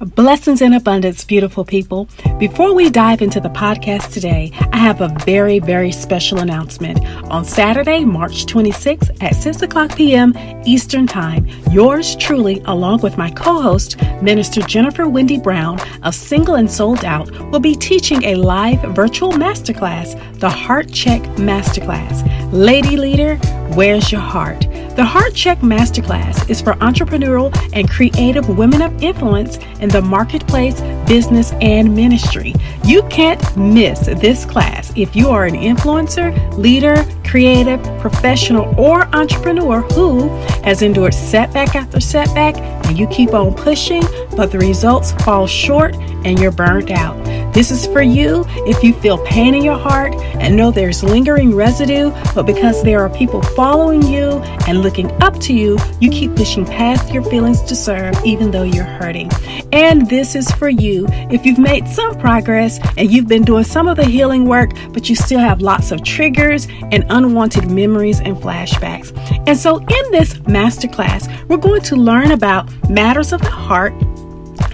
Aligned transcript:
Blessings 0.00 0.62
in 0.62 0.74
abundance, 0.74 1.24
beautiful 1.24 1.64
people. 1.64 2.08
Before 2.38 2.72
we 2.72 2.88
dive 2.88 3.20
into 3.20 3.40
the 3.40 3.48
podcast 3.48 4.12
today, 4.12 4.52
I 4.70 4.76
have 4.76 5.00
a 5.00 5.08
very, 5.24 5.58
very 5.58 5.90
special 5.90 6.38
announcement. 6.38 7.04
On 7.32 7.44
Saturday, 7.44 8.04
March 8.04 8.46
26th 8.46 9.20
at 9.20 9.34
6 9.34 9.62
o'clock 9.62 9.96
p.m. 9.96 10.34
Eastern 10.64 11.08
Time, 11.08 11.48
yours 11.72 12.14
truly, 12.14 12.62
along 12.66 13.00
with 13.00 13.18
my 13.18 13.28
co 13.28 13.60
host, 13.60 14.00
Minister 14.22 14.60
Jennifer 14.60 15.08
Wendy 15.08 15.36
Brown 15.36 15.80
of 16.04 16.14
Single 16.14 16.54
and 16.54 16.70
Sold 16.70 17.04
Out, 17.04 17.28
will 17.50 17.58
be 17.58 17.74
teaching 17.74 18.22
a 18.22 18.36
live 18.36 18.80
virtual 18.94 19.32
masterclass, 19.32 20.14
the 20.38 20.48
Heart 20.48 20.92
Check 20.92 21.22
Masterclass. 21.38 22.22
Lady 22.52 22.96
Leader, 22.96 23.34
where's 23.74 24.12
your 24.12 24.20
heart? 24.20 24.64
The 24.98 25.04
Heart 25.04 25.32
Check 25.32 25.58
Masterclass 25.60 26.50
is 26.50 26.60
for 26.60 26.72
entrepreneurial 26.72 27.56
and 27.72 27.88
creative 27.88 28.48
women 28.58 28.82
of 28.82 29.00
influence 29.00 29.58
in 29.78 29.90
the 29.90 30.02
marketplace, 30.02 30.80
business, 31.06 31.52
and 31.60 31.94
ministry. 31.94 32.52
You 32.84 33.04
can't 33.04 33.40
miss 33.56 34.06
this 34.06 34.44
class 34.44 34.92
if 34.96 35.14
you 35.14 35.28
are 35.28 35.44
an 35.44 35.54
influencer, 35.54 36.34
leader, 36.58 37.06
creative, 37.24 37.80
professional, 38.00 38.74
or 38.76 39.02
entrepreneur 39.14 39.82
who 39.82 40.26
has 40.64 40.82
endured 40.82 41.14
setback 41.14 41.76
after 41.76 42.00
setback 42.00 42.56
and 42.88 42.98
you 42.98 43.06
keep 43.06 43.34
on 43.34 43.54
pushing, 43.54 44.02
but 44.36 44.50
the 44.50 44.58
results 44.58 45.12
fall 45.22 45.46
short 45.46 45.94
and 46.24 46.40
you're 46.40 46.50
burnt 46.50 46.90
out. 46.90 47.27
This 47.52 47.70
is 47.70 47.86
for 47.86 48.02
you 48.02 48.44
if 48.66 48.84
you 48.84 48.92
feel 48.94 49.18
pain 49.24 49.54
in 49.54 49.64
your 49.64 49.78
heart 49.78 50.14
and 50.14 50.56
know 50.56 50.70
there's 50.70 51.02
lingering 51.02 51.54
residue, 51.54 52.10
but 52.34 52.44
because 52.44 52.82
there 52.82 53.00
are 53.00 53.10
people 53.10 53.42
following 53.42 54.02
you 54.02 54.38
and 54.68 54.82
looking 54.82 55.10
up 55.22 55.38
to 55.40 55.54
you, 55.54 55.78
you 56.00 56.10
keep 56.10 56.36
pushing 56.36 56.64
past 56.64 57.12
your 57.12 57.22
feelings 57.24 57.62
to 57.62 57.74
serve 57.74 58.14
even 58.24 58.50
though 58.50 58.62
you're 58.62 58.84
hurting. 58.84 59.30
And 59.72 60.08
this 60.08 60.34
is 60.34 60.50
for 60.52 60.68
you 60.68 61.06
if 61.30 61.44
you've 61.44 61.58
made 61.58 61.88
some 61.88 62.18
progress 62.18 62.78
and 62.96 63.10
you've 63.10 63.28
been 63.28 63.42
doing 63.42 63.64
some 63.64 63.88
of 63.88 63.96
the 63.96 64.04
healing 64.04 64.44
work, 64.44 64.70
but 64.92 65.08
you 65.08 65.16
still 65.16 65.40
have 65.40 65.60
lots 65.60 65.90
of 65.90 66.04
triggers 66.04 66.68
and 66.92 67.04
unwanted 67.08 67.70
memories 67.70 68.20
and 68.20 68.36
flashbacks. 68.36 69.16
And 69.46 69.56
so 69.56 69.78
in 69.78 70.10
this 70.12 70.34
masterclass, 70.34 71.28
we're 71.48 71.56
going 71.56 71.82
to 71.82 71.96
learn 71.96 72.30
about 72.30 72.68
matters 72.90 73.32
of 73.32 73.40
the 73.40 73.50
heart 73.50 73.94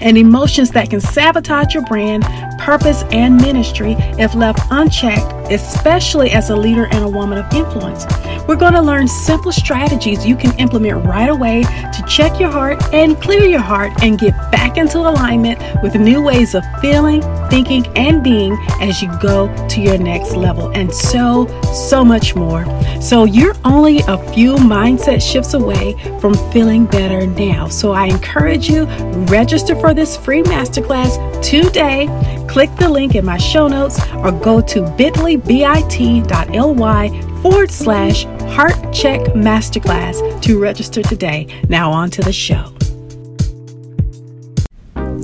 and 0.01 0.19
emotions 0.19 0.71
that 0.71 0.91
can 0.91 1.01
sabotage 1.01 1.75
your 1.75 1.85
brand, 1.85 2.25
purpose, 2.59 3.05
and 3.13 3.37
ministry 3.37 3.97
if 4.19 4.35
left 4.35 4.61
unchecked, 4.71 5.53
especially 5.53 6.31
as 6.31 6.51
a 6.51 6.57
leader 6.57 6.87
and 6.91 7.05
a 7.05 7.09
woman 7.09 7.39
of 7.39 7.53
influence. 7.53 8.05
We're 8.47 8.57
going 8.57 8.75
to 8.75 8.83
learn 8.83 9.09
simple 9.09 9.53
strategies 9.53 10.27
you 10.27 10.37
can 10.37 10.53
implement 10.59 11.05
right 11.07 11.31
away 11.31 11.63
to 11.63 12.05
check 12.07 12.39
your 12.39 12.51
heart 12.51 12.83
and 12.93 13.21
clear 13.21 13.45
your 13.45 13.61
heart 13.61 13.93
and 14.03 14.19
get 14.19 14.35
back 14.53 14.77
into 14.77 14.99
alignment 14.99 15.59
with 15.83 15.95
new 15.95 16.23
ways 16.23 16.55
of 16.55 16.63
feeling, 16.81 17.23
thinking, 17.49 17.87
and 17.97 18.23
being 18.23 18.55
as 18.81 19.01
you 19.01 19.11
go 19.23 19.55
to 19.69 19.81
your 19.81 19.97
next 19.97 20.37
level, 20.37 20.69
and 20.73 20.93
so, 20.93 21.47
so 21.73 22.05
much 22.05 22.35
more. 22.35 22.65
So, 23.01 23.25
you're 23.25 23.55
only 23.65 24.01
a 24.09 24.19
few 24.33 24.57
mindset 24.57 25.23
shifts 25.23 25.55
away 25.55 25.95
from 26.21 26.35
feeling 26.53 26.85
better 26.85 27.27
now. 27.27 27.69
So, 27.69 27.93
I 27.93 28.07
encourage 28.07 28.69
you 28.69 28.85
register 29.27 29.75
for 29.75 29.94
this 29.95 30.17
free 30.17 30.43
masterclass 30.43 31.17
today. 31.43 32.09
Click 32.49 32.75
the 32.77 32.89
link 32.89 33.15
in 33.15 33.25
my 33.25 33.39
show 33.39 33.69
notes 33.69 34.01
or 34.17 34.33
go 34.33 34.61
to 34.61 34.83
bit.ly 34.97 35.37
bit.ly 35.37 37.11
forward 37.43 37.71
slash 37.71 38.25
heart 38.55 38.93
check 38.93 39.21
masterclass 39.35 40.43
to 40.43 40.59
register 40.59 41.03
today. 41.03 41.47
Now 41.69 41.91
on 41.93 42.11
to 42.11 42.23
the 42.23 42.33
show. 42.33 42.74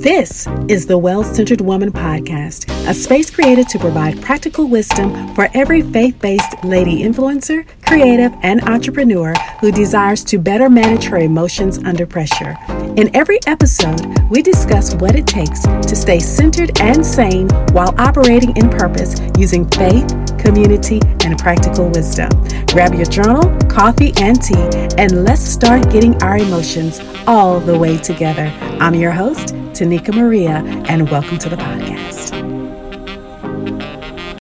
This 0.00 0.46
is 0.66 0.86
the 0.86 0.96
Well 0.96 1.22
Centered 1.22 1.60
Woman 1.60 1.92
Podcast, 1.92 2.72
a 2.88 2.94
space 2.94 3.28
created 3.28 3.68
to 3.68 3.78
provide 3.78 4.22
practical 4.22 4.66
wisdom 4.66 5.34
for 5.34 5.50
every 5.52 5.82
faith 5.82 6.18
based 6.22 6.64
lady 6.64 7.02
influencer, 7.02 7.66
creative, 7.86 8.33
and 8.40 8.62
entrepreneur 8.62 9.34
who 9.60 9.70
desires 9.70 10.24
to 10.24 10.39
better 10.39 10.70
manage 10.70 11.05
her 11.05 11.18
emotions 11.18 11.77
under 11.84 12.06
pressure. 12.06 12.56
In 12.96 13.14
every 13.14 13.40
episode, 13.46 14.00
we 14.30 14.40
discuss 14.40 14.94
what 14.94 15.16
it 15.16 15.27
takes 15.27 15.64
to 15.64 15.94
stay 15.94 16.18
centered 16.18 16.80
and 16.80 17.05
sane 17.05 17.50
while 17.72 17.94
operating 17.98 18.56
in 18.56 18.70
purpose 18.70 19.20
using 19.36 19.68
faith, 19.68 20.08
community, 20.39 21.00
and 21.27 21.39
practical 21.39 21.90
wisdom. 21.90 22.30
Grab 22.68 22.94
your 22.94 23.05
journal, 23.05 23.55
coffee, 23.68 24.14
and 24.16 24.42
tea, 24.42 24.66
and 24.96 25.24
let's 25.24 25.42
start 25.42 25.90
getting 25.90 26.14
our 26.22 26.39
emotions 26.39 27.00
all 27.27 27.60
the 27.60 27.78
way 27.78 27.98
together. 27.98 28.46
I'm 28.80 28.94
your 28.94 29.10
host, 29.10 29.55
Tonika 29.80 30.14
Maria, 30.14 30.57
and 30.91 31.11
welcome 31.11 31.39
to 31.39 31.48
the 31.48 31.57
podcast. 31.57 32.33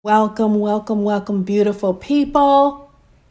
Welcome, 0.03 0.59
welcome, 0.59 1.04
welcome, 1.04 1.44
beautiful 1.44 1.94
people. 1.94 2.91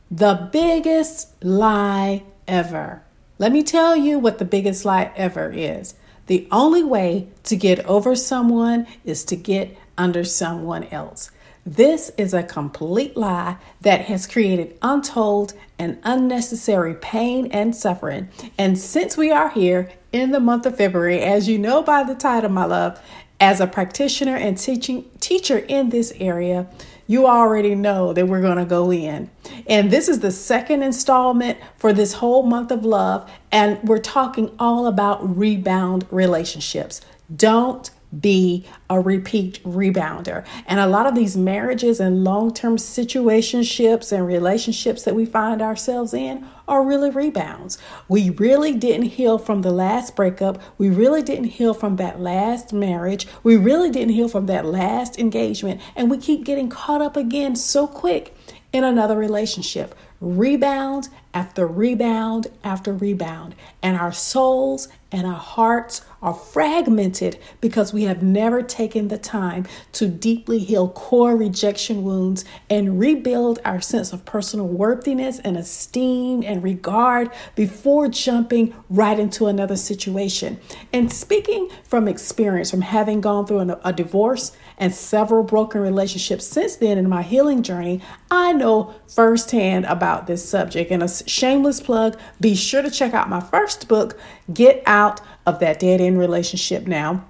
The 0.09 0.47
biggest 0.53 1.33
lie 1.43 2.23
ever. 2.47 3.03
Let 3.39 3.51
me 3.51 3.61
tell 3.61 3.97
you 3.97 4.19
what 4.19 4.37
the 4.37 4.45
biggest 4.45 4.85
lie 4.85 5.11
ever 5.17 5.51
is. 5.51 5.95
The 6.27 6.47
only 6.49 6.81
way 6.81 7.27
to 7.43 7.57
get 7.57 7.85
over 7.85 8.15
someone 8.15 8.87
is 9.03 9.25
to 9.25 9.35
get 9.35 9.77
under 9.97 10.23
someone 10.23 10.85
else. 10.85 11.31
This 11.65 12.13
is 12.17 12.33
a 12.33 12.41
complete 12.41 13.17
lie 13.17 13.57
that 13.81 14.05
has 14.05 14.25
created 14.25 14.77
untold 14.81 15.53
and 15.77 15.99
unnecessary 16.03 16.93
pain 16.93 17.47
and 17.47 17.75
suffering. 17.75 18.29
And 18.57 18.79
since 18.79 19.17
we 19.17 19.29
are 19.29 19.49
here 19.49 19.91
in 20.17 20.31
the 20.31 20.39
month 20.39 20.65
of 20.65 20.77
February, 20.77 21.21
as 21.21 21.47
you 21.47 21.57
know 21.57 21.81
by 21.81 22.03
the 22.03 22.15
title, 22.15 22.49
my 22.49 22.65
love, 22.65 22.99
as 23.39 23.59
a 23.61 23.67
practitioner 23.67 24.35
and 24.35 24.57
teaching 24.57 25.05
teacher 25.19 25.59
in 25.59 25.89
this 25.89 26.11
area, 26.19 26.67
you 27.05 27.27
already 27.27 27.75
know 27.75 28.11
that 28.13 28.27
we're 28.27 28.41
going 28.41 28.57
to 28.57 28.65
go 28.65 28.91
in. 28.91 29.29
And 29.67 29.91
this 29.91 30.09
is 30.09 30.19
the 30.19 30.31
second 30.31 30.83
installment 30.83 31.57
for 31.77 31.93
this 31.93 32.13
whole 32.13 32.43
month 32.43 32.71
of 32.71 32.83
love. 32.83 33.29
And 33.51 33.81
we're 33.83 33.99
talking 33.99 34.53
all 34.59 34.87
about 34.87 35.37
rebound 35.37 36.05
relationships. 36.11 37.01
Don't 37.33 37.89
be 38.17 38.65
a 38.89 38.99
repeat 38.99 39.61
rebounder. 39.63 40.45
And 40.65 40.79
a 40.79 40.87
lot 40.87 41.07
of 41.07 41.15
these 41.15 41.35
marriages 41.35 41.99
and 41.99 42.23
long 42.23 42.53
term 42.53 42.77
situationships 42.77 44.11
and 44.11 44.25
relationships 44.25 45.03
that 45.03 45.15
we 45.15 45.25
find 45.25 45.61
ourselves 45.61 46.13
in 46.13 46.47
are 46.67 46.83
really 46.83 47.09
rebounds. 47.09 47.77
We 48.07 48.29
really 48.31 48.73
didn't 48.73 49.07
heal 49.07 49.37
from 49.37 49.61
the 49.61 49.71
last 49.71 50.15
breakup. 50.15 50.61
We 50.77 50.89
really 50.89 51.21
didn't 51.21 51.45
heal 51.45 51.73
from 51.73 51.95
that 51.97 52.19
last 52.19 52.73
marriage. 52.73 53.27
We 53.43 53.55
really 53.55 53.89
didn't 53.89 54.13
heal 54.13 54.27
from 54.27 54.47
that 54.47 54.65
last 54.65 55.17
engagement. 55.17 55.81
And 55.95 56.09
we 56.09 56.17
keep 56.17 56.43
getting 56.43 56.69
caught 56.69 57.01
up 57.01 57.15
again 57.15 57.55
so 57.55 57.87
quick 57.87 58.35
in 58.73 58.83
another 58.83 59.17
relationship. 59.17 59.95
Rebound 60.19 61.09
after 61.33 61.67
rebound 61.67 62.47
after 62.63 62.93
rebound. 62.93 63.55
And 63.81 63.95
our 63.95 64.11
souls 64.11 64.87
and 65.11 65.25
our 65.25 65.33
hearts 65.33 66.01
are 66.21 66.33
fragmented 66.33 67.37
because 67.61 67.93
we 67.93 68.03
have 68.03 68.23
never 68.23 68.61
taken 68.61 69.07
the 69.07 69.17
time 69.17 69.65
to 69.91 70.07
deeply 70.07 70.59
heal 70.59 70.89
core 70.89 71.35
rejection 71.35 72.03
wounds 72.03 72.43
and 72.69 72.99
rebuild 72.99 73.59
our 73.63 73.79
sense 73.81 74.13
of 74.13 74.25
personal 74.25 74.67
worthiness 74.67 75.39
and 75.39 75.57
esteem 75.57 76.43
and 76.43 76.63
regard 76.63 77.29
before 77.55 78.07
jumping 78.07 78.73
right 78.89 79.19
into 79.19 79.47
another 79.47 79.75
situation. 79.75 80.59
And 80.91 81.11
speaking 81.11 81.69
from 81.83 82.07
experience, 82.07 82.71
from 82.71 82.81
having 82.81 83.21
gone 83.21 83.45
through 83.45 83.77
a 83.83 83.93
divorce 83.93 84.51
and 84.77 84.93
several 84.93 85.43
broken 85.43 85.81
relationships 85.81 86.45
since 86.45 86.75
then 86.75 86.97
in 86.97 87.09
my 87.09 87.21
healing 87.21 87.63
journey, 87.63 88.01
I 88.29 88.53
know 88.53 88.93
firsthand 89.07 89.85
about 89.85 90.27
this 90.27 90.47
subject. 90.47 90.91
And 90.91 91.03
a 91.03 91.07
shameless 91.07 91.81
plug 91.81 92.19
be 92.39 92.55
sure 92.55 92.81
to 92.81 92.91
check 92.91 93.13
out 93.13 93.29
my 93.29 93.39
first 93.39 93.87
book, 93.87 94.19
Get 94.53 94.83
Out 94.85 95.21
of 95.47 95.59
That 95.59 95.79
Dead 95.79 95.99
End 96.01 96.19
Relationship 96.19 96.85
Now 96.85 97.25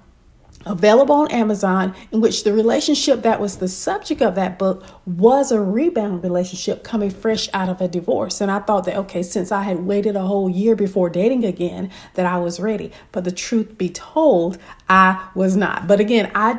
available 0.66 1.14
on 1.14 1.30
Amazon, 1.30 1.94
in 2.12 2.20
which 2.20 2.44
the 2.44 2.52
relationship 2.52 3.22
that 3.22 3.40
was 3.40 3.56
the 3.56 3.68
subject 3.68 4.20
of 4.20 4.34
that 4.34 4.58
book 4.58 4.84
was 5.06 5.50
a 5.50 5.60
rebound 5.60 6.22
relationship 6.22 6.84
coming 6.84 7.10
fresh 7.10 7.48
out 7.54 7.68
of 7.68 7.80
a 7.80 7.88
divorce. 7.88 8.40
And 8.40 8.50
I 8.50 8.58
thought 8.60 8.84
that, 8.84 8.96
okay, 8.96 9.22
since 9.22 9.50
I 9.50 9.62
had 9.62 9.86
waited 9.86 10.16
a 10.16 10.22
whole 10.22 10.50
year 10.50 10.76
before 10.76 11.08
dating 11.08 11.44
again, 11.44 11.90
that 12.14 12.26
I 12.26 12.38
was 12.38 12.60
ready. 12.60 12.92
But 13.12 13.24
the 13.24 13.32
truth 13.32 13.78
be 13.78 13.88
told, 13.88 14.58
I 14.88 15.28
was 15.34 15.56
not. 15.56 15.86
But 15.86 16.00
again, 16.00 16.30
I 16.34 16.52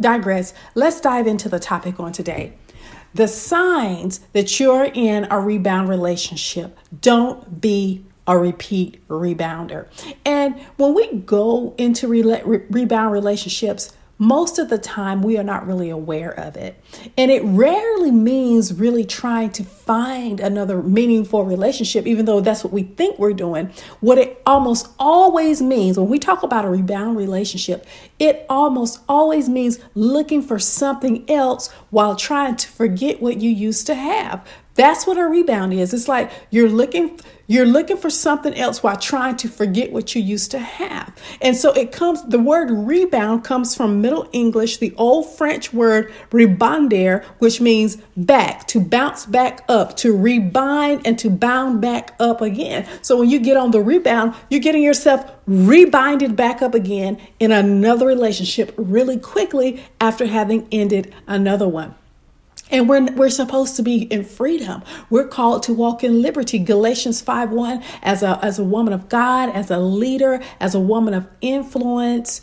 digress. 0.00 0.52
Let's 0.74 1.00
dive 1.00 1.26
into 1.26 1.48
the 1.48 1.60
topic 1.60 1.98
on 1.98 2.12
today. 2.12 2.54
The 3.14 3.28
signs 3.28 4.18
that 4.32 4.58
you're 4.58 4.90
in 4.92 5.28
a 5.30 5.38
rebound 5.38 5.88
relationship. 5.88 6.76
Don't 7.00 7.60
be 7.60 8.04
a 8.26 8.38
repeat 8.38 9.06
rebounder. 9.08 9.86
And 10.24 10.58
when 10.76 10.94
we 10.94 11.12
go 11.18 11.74
into 11.76 12.08
re- 12.08 12.22
re- 12.22 12.62
rebound 12.70 13.12
relationships, 13.12 13.94
most 14.16 14.58
of 14.58 14.68
the 14.68 14.78
time 14.78 15.22
we 15.22 15.36
are 15.36 15.42
not 15.42 15.66
really 15.66 15.90
aware 15.90 16.30
of 16.38 16.56
it. 16.56 16.80
And 17.18 17.30
it 17.30 17.42
rarely 17.42 18.12
means 18.12 18.72
really 18.72 19.04
trying 19.04 19.50
to 19.50 19.64
find 19.64 20.38
another 20.38 20.82
meaningful 20.82 21.44
relationship, 21.44 22.06
even 22.06 22.24
though 22.24 22.40
that's 22.40 22.62
what 22.62 22.72
we 22.72 22.84
think 22.84 23.18
we're 23.18 23.32
doing. 23.32 23.72
What 24.00 24.18
it 24.18 24.40
almost 24.46 24.88
always 24.98 25.60
means 25.60 25.98
when 25.98 26.08
we 26.08 26.18
talk 26.18 26.42
about 26.42 26.64
a 26.64 26.68
rebound 26.68 27.16
relationship, 27.16 27.86
it 28.20 28.46
almost 28.48 29.00
always 29.08 29.48
means 29.48 29.80
looking 29.94 30.42
for 30.42 30.58
something 30.60 31.28
else 31.28 31.70
while 31.90 32.14
trying 32.14 32.56
to 32.56 32.68
forget 32.68 33.20
what 33.20 33.40
you 33.40 33.50
used 33.50 33.86
to 33.88 33.96
have. 33.96 34.46
That's 34.74 35.06
what 35.06 35.18
a 35.18 35.24
rebound 35.24 35.72
is. 35.72 35.92
It's 35.92 36.08
like 36.08 36.30
you're 36.50 36.68
looking 36.68 37.18
you're 37.46 37.66
looking 37.66 37.96
for 37.96 38.10
something 38.10 38.54
else 38.54 38.82
while 38.82 38.96
trying 38.96 39.36
to 39.36 39.48
forget 39.48 39.92
what 39.92 40.14
you 40.14 40.22
used 40.22 40.50
to 40.52 40.58
have. 40.58 41.12
And 41.40 41.56
so 41.56 41.72
it 41.72 41.92
comes 41.92 42.22
the 42.24 42.38
word 42.38 42.70
rebound 42.70 43.44
comes 43.44 43.74
from 43.74 44.00
Middle 44.00 44.28
English, 44.32 44.78
the 44.78 44.94
old 44.96 45.28
French 45.36 45.72
word 45.72 46.12
rebonder, 46.30 47.24
which 47.38 47.60
means 47.60 47.96
back, 48.16 48.66
to 48.68 48.80
bounce 48.80 49.26
back 49.26 49.64
up, 49.68 49.96
to 49.98 50.14
rebind 50.14 51.02
and 51.04 51.18
to 51.18 51.30
bound 51.30 51.80
back 51.80 52.14
up 52.18 52.40
again. 52.40 52.86
So 53.02 53.18
when 53.18 53.30
you 53.30 53.38
get 53.38 53.56
on 53.56 53.70
the 53.70 53.80
rebound, 53.80 54.34
you're 54.48 54.60
getting 54.60 54.82
yourself 54.82 55.30
rebinded 55.46 56.36
back 56.36 56.62
up 56.62 56.74
again 56.74 57.20
in 57.38 57.52
another 57.52 58.06
relationship 58.06 58.72
really 58.76 59.18
quickly 59.18 59.82
after 60.00 60.26
having 60.26 60.66
ended 60.72 61.14
another 61.26 61.68
one. 61.68 61.94
And 62.74 62.88
we're, 62.88 63.04
we're 63.12 63.30
supposed 63.30 63.76
to 63.76 63.82
be 63.82 64.02
in 64.02 64.24
freedom. 64.24 64.82
We're 65.08 65.28
called 65.28 65.62
to 65.62 65.72
walk 65.72 66.02
in 66.02 66.20
liberty. 66.20 66.58
Galatians 66.58 67.20
5 67.20 67.52
1, 67.52 67.80
as 68.02 68.24
a, 68.24 68.44
as 68.44 68.58
a 68.58 68.64
woman 68.64 68.92
of 68.92 69.08
God, 69.08 69.50
as 69.50 69.70
a 69.70 69.78
leader, 69.78 70.42
as 70.58 70.74
a 70.74 70.80
woman 70.80 71.14
of 71.14 71.28
influence. 71.40 72.40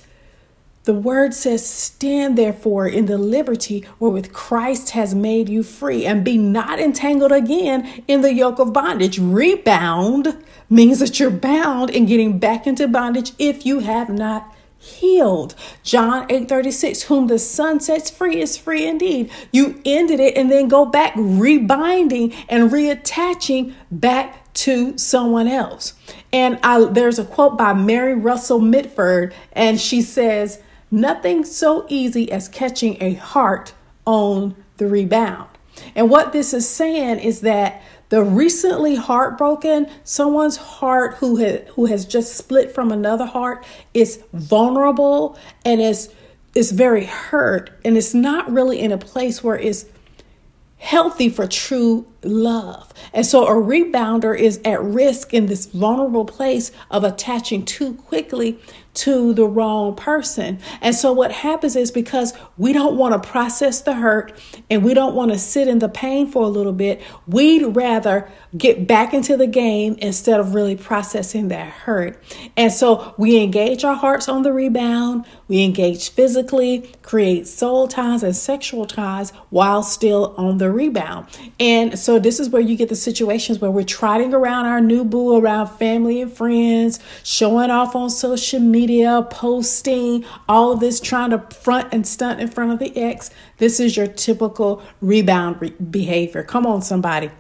The 0.86 0.94
word 0.94 1.34
says, 1.34 1.68
Stand 1.68 2.38
therefore 2.38 2.88
in 2.88 3.08
the 3.08 3.18
liberty 3.18 3.86
wherewith 4.00 4.32
Christ 4.32 4.92
has 4.92 5.14
made 5.14 5.50
you 5.50 5.64
free, 5.64 6.06
and 6.06 6.24
be 6.24 6.38
not 6.38 6.80
entangled 6.80 7.34
again 7.34 8.06
in 8.08 8.22
the 8.22 8.34
yoke 8.34 8.60
of 8.60 8.72
bondage. 8.72 9.20
Rebound 9.20 10.42
means 10.70 11.00
that 11.00 11.20
you're 11.20 11.30
bound 11.30 11.90
and 11.90 12.08
getting 12.08 12.40
back 12.40 12.66
into 12.66 12.88
bondage 12.88 13.34
if 13.38 13.66
you 13.66 13.80
have 13.80 14.08
not 14.10 14.56
healed. 14.82 15.56
John 15.84 16.26
8 16.30 16.50
36, 16.50 17.04
whom 17.04 17.28
the 17.28 17.40
Son 17.40 17.80
sets 17.80 18.10
free 18.10 18.42
is 18.42 18.58
free 18.58 18.88
indeed. 18.88 19.30
You 19.52 19.80
ended 19.86 20.20
it 20.20 20.36
and 20.36 20.52
then 20.52 20.68
go 20.68 20.86
back 20.86 21.14
rebinding 21.16 22.34
and 22.50 22.72
reattaching 22.72 23.76
back 23.92 24.52
to 24.54 24.98
someone 24.98 25.48
else. 25.48 25.94
And 26.34 26.60
I, 26.64 26.84
there's 26.86 27.20
a 27.20 27.26
quote 27.26 27.58
by 27.58 27.74
Mary 27.74 28.16
Russell 28.16 28.60
Mitford, 28.60 29.34
and 29.54 29.80
she 29.80 30.02
says, 30.02 30.62
Nothing 30.90 31.46
so 31.46 31.86
easy 31.88 32.32
as 32.32 32.50
catching 32.50 33.02
a 33.02 33.14
heart 33.14 33.74
on 34.06 34.56
the 34.78 34.88
rebound. 34.88 35.48
And 35.96 36.10
what 36.10 36.34
this 36.34 36.54
is 36.54 36.68
saying 36.68 37.20
is 37.20 37.42
that 37.42 37.82
the 38.12 38.22
recently 38.22 38.96
heartbroken, 38.96 39.90
someone's 40.04 40.58
heart 40.58 41.16
who 41.16 41.38
has 41.38 41.62
who 41.70 41.86
has 41.86 42.06
just 42.06 42.36
split 42.36 42.76
from 42.76 42.92
another 42.92 43.26
heart 43.26 43.66
is 43.94 44.22
vulnerable 44.34 45.40
and 45.64 45.82
is 45.82 46.14
is 46.54 46.74
very 46.74 47.06
hurt. 47.06 47.72
And 47.86 47.96
it's 47.96 48.14
not 48.14 48.52
really 48.52 48.82
in 48.82 48.92
a 48.92 48.98
place 48.98 49.42
where 49.42 49.58
it's 49.58 49.86
healthy 50.78 51.30
for 51.30 51.48
true 51.48 52.06
love. 52.24 52.94
And 53.14 53.26
so 53.26 53.48
a 53.48 53.52
rebounder 53.52 54.38
is 54.38 54.60
at 54.64 54.82
risk 54.82 55.34
in 55.34 55.48
this 55.48 55.66
vulnerable 55.66 56.26
place 56.26 56.72
of 56.90 57.04
attaching 57.04 57.66
too 57.66 57.96
quickly 57.96 58.60
to 58.94 59.34
the 59.34 59.46
wrong 59.46 59.96
person. 59.96 60.60
And 60.82 60.94
so 60.94 61.14
what 61.14 61.32
happens 61.32 61.76
is 61.76 61.92
because 61.92 62.34
we 62.58 62.74
don't 62.74 62.98
want 62.98 63.22
to 63.22 63.30
process 63.30 63.82
the 63.82 63.94
hurt 63.94 64.38
and 64.70 64.84
we 64.84 64.94
don't 64.94 65.16
want 65.16 65.32
to 65.32 65.40
sit 65.40 65.68
in 65.68 65.80
the 65.80 65.88
pain 65.88 66.28
for 66.28 66.44
a 66.44 66.48
little 66.50 66.74
bit, 66.74 67.02
we'd 67.26 67.64
rather 67.64 68.30
get 68.58 68.88
back 68.88 69.14
into 69.14 69.38
the 69.38 69.48
game 69.48 69.96
instead 70.00 70.40
of 70.40 70.54
really 70.54 70.76
processing 70.76 71.48
that 71.48 71.70
hurt. 71.70 72.22
And 72.58 72.72
so 72.72 73.16
we 73.18 73.42
engage 73.42 73.86
our 73.86 73.96
hearts 73.96 74.28
on 74.28 74.44
the 74.44 74.52
rebound, 74.52 75.26
we 75.48 75.64
engage 75.64 76.10
physically, 76.10 76.92
create 77.02 77.48
soul 77.48 77.88
ties 77.88 78.24
and 78.24 78.36
sexual 78.36 78.86
ties 78.86 79.32
while 79.50 79.84
still 79.84 80.34
on 80.38 80.58
the 80.58 80.70
rebound. 80.70 81.28
And 81.60 81.98
so 81.98 82.11
this 82.20 82.40
is 82.40 82.50
where 82.50 82.62
you 82.62 82.76
get 82.76 82.90
the 82.90 82.96
situations 82.96 83.60
where 83.60 83.72
we're 83.72 83.84
trotting 83.84 84.34
around 84.34 84.66
our 84.66 84.82
new 84.82 85.04
boo 85.04 85.38
around 85.38 85.68
family 85.68 86.22
and 86.22 86.32
friends, 86.32 87.00
showing 87.24 87.70
off 87.70 87.96
on 87.96 88.10
social 88.10 88.60
media, 88.60 89.28
posting, 89.30 90.26
all 90.48 90.72
of 90.72 90.80
this 90.80 91.00
trying 91.00 91.32
to 91.32 91.40
front 91.56 91.90
and 91.92 92.08
stunt 92.08 92.40
in 92.40 92.48
front 92.48 92.72
of 92.72 92.80
the 92.80 92.96
ex. 92.98 93.30
This 93.58 93.80
is 93.80 93.98
your 93.98 94.08
typical 94.08 94.82
rebound 95.02 95.62
re- 95.62 95.70
behavior. 95.72 96.44
Come 96.44 96.66
on, 96.66 96.82
somebody. 96.82 97.32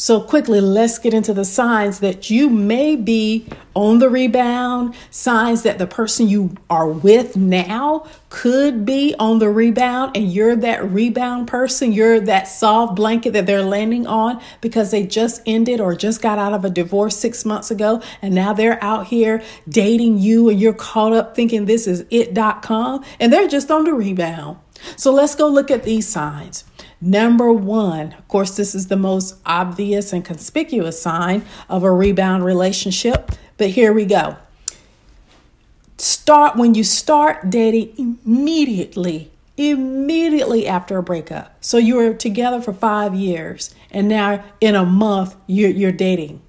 So, 0.00 0.18
quickly, 0.18 0.62
let's 0.62 0.98
get 0.98 1.12
into 1.12 1.34
the 1.34 1.44
signs 1.44 2.00
that 2.00 2.30
you 2.30 2.48
may 2.48 2.96
be 2.96 3.46
on 3.76 3.98
the 3.98 4.08
rebound, 4.08 4.94
signs 5.10 5.60
that 5.64 5.76
the 5.76 5.86
person 5.86 6.26
you 6.26 6.54
are 6.70 6.88
with 6.88 7.36
now 7.36 8.06
could 8.30 8.86
be 8.86 9.14
on 9.18 9.40
the 9.40 9.50
rebound, 9.50 10.16
and 10.16 10.32
you're 10.32 10.56
that 10.56 10.90
rebound 10.90 11.48
person. 11.48 11.92
You're 11.92 12.18
that 12.18 12.48
soft 12.48 12.96
blanket 12.96 13.34
that 13.34 13.44
they're 13.44 13.62
landing 13.62 14.06
on 14.06 14.40
because 14.62 14.90
they 14.90 15.04
just 15.04 15.42
ended 15.44 15.82
or 15.82 15.94
just 15.94 16.22
got 16.22 16.38
out 16.38 16.54
of 16.54 16.64
a 16.64 16.70
divorce 16.70 17.18
six 17.18 17.44
months 17.44 17.70
ago, 17.70 18.00
and 18.22 18.34
now 18.34 18.54
they're 18.54 18.82
out 18.82 19.08
here 19.08 19.42
dating 19.68 20.16
you, 20.16 20.48
and 20.48 20.58
you're 20.58 20.72
caught 20.72 21.12
up 21.12 21.36
thinking 21.36 21.66
this 21.66 21.86
is 21.86 22.06
it.com, 22.08 23.04
and 23.20 23.30
they're 23.30 23.48
just 23.48 23.70
on 23.70 23.84
the 23.84 23.92
rebound. 23.92 24.56
So, 24.96 25.12
let's 25.12 25.34
go 25.34 25.46
look 25.46 25.70
at 25.70 25.82
these 25.82 26.08
signs. 26.08 26.64
Number 27.00 27.50
one, 27.50 28.12
of 28.12 28.28
course, 28.28 28.56
this 28.56 28.74
is 28.74 28.88
the 28.88 28.96
most 28.96 29.36
obvious 29.46 30.12
and 30.12 30.22
conspicuous 30.22 31.00
sign 31.00 31.44
of 31.68 31.82
a 31.82 31.90
rebound 31.90 32.44
relationship, 32.44 33.32
but 33.56 33.70
here 33.70 33.92
we 33.92 34.04
go. 34.04 34.36
Start 35.96 36.56
when 36.56 36.74
you 36.74 36.84
start 36.84 37.48
dating 37.48 38.18
immediately, 38.24 39.30
immediately 39.56 40.66
after 40.66 40.98
a 40.98 41.02
breakup. 41.02 41.56
So 41.62 41.78
you 41.78 41.96
were 41.96 42.12
together 42.12 42.60
for 42.60 42.74
five 42.74 43.14
years, 43.14 43.74
and 43.90 44.06
now 44.06 44.44
in 44.60 44.74
a 44.74 44.84
month 44.84 45.36
you're, 45.46 45.70
you're 45.70 45.92
dating. 45.92 46.42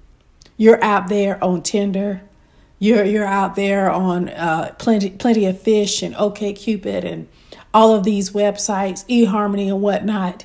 You're 0.58 0.82
out 0.84 1.08
there 1.08 1.42
on 1.42 1.62
Tinder. 1.62 2.22
You're 2.78 3.04
you're 3.04 3.26
out 3.26 3.54
there 3.54 3.90
on 3.90 4.28
uh, 4.28 4.74
plenty 4.78 5.10
plenty 5.10 5.46
of 5.46 5.60
fish 5.60 6.02
and 6.02 6.14
OKCupid 6.14 7.04
and 7.04 7.28
all 7.74 7.94
of 7.94 8.04
these 8.04 8.30
websites, 8.30 9.06
eHarmony 9.06 9.68
and 9.68 9.82
whatnot, 9.82 10.44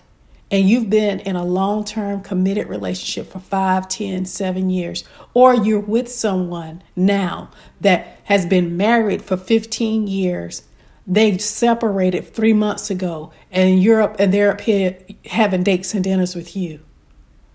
and 0.50 0.68
you've 0.68 0.90
been 0.90 1.20
in 1.20 1.36
a 1.36 1.44
long 1.44 1.84
term 1.84 2.22
committed 2.22 2.68
relationship 2.68 3.32
for 3.32 3.40
5, 3.40 3.90
10, 3.90 4.26
7 4.26 4.70
years, 4.70 5.04
or 5.34 5.54
you're 5.54 5.80
with 5.80 6.10
someone 6.10 6.82
now 6.96 7.52
that 7.82 8.20
has 8.26 8.46
been 8.46 8.78
married 8.78 9.22
for 9.22 9.36
15 9.36 10.08
years, 10.08 10.64
they 11.06 11.38
separated 11.38 12.34
three 12.34 12.54
months 12.54 12.90
ago, 12.90 13.32
and 13.52 13.88
up 13.90 14.20
and 14.20 14.34
they're 14.34 14.52
up 14.52 14.62
here 14.62 14.98
having 15.26 15.64
dates 15.64 15.94
and 15.94 16.04
dinners 16.04 16.36
with 16.36 16.56
you. 16.56 16.82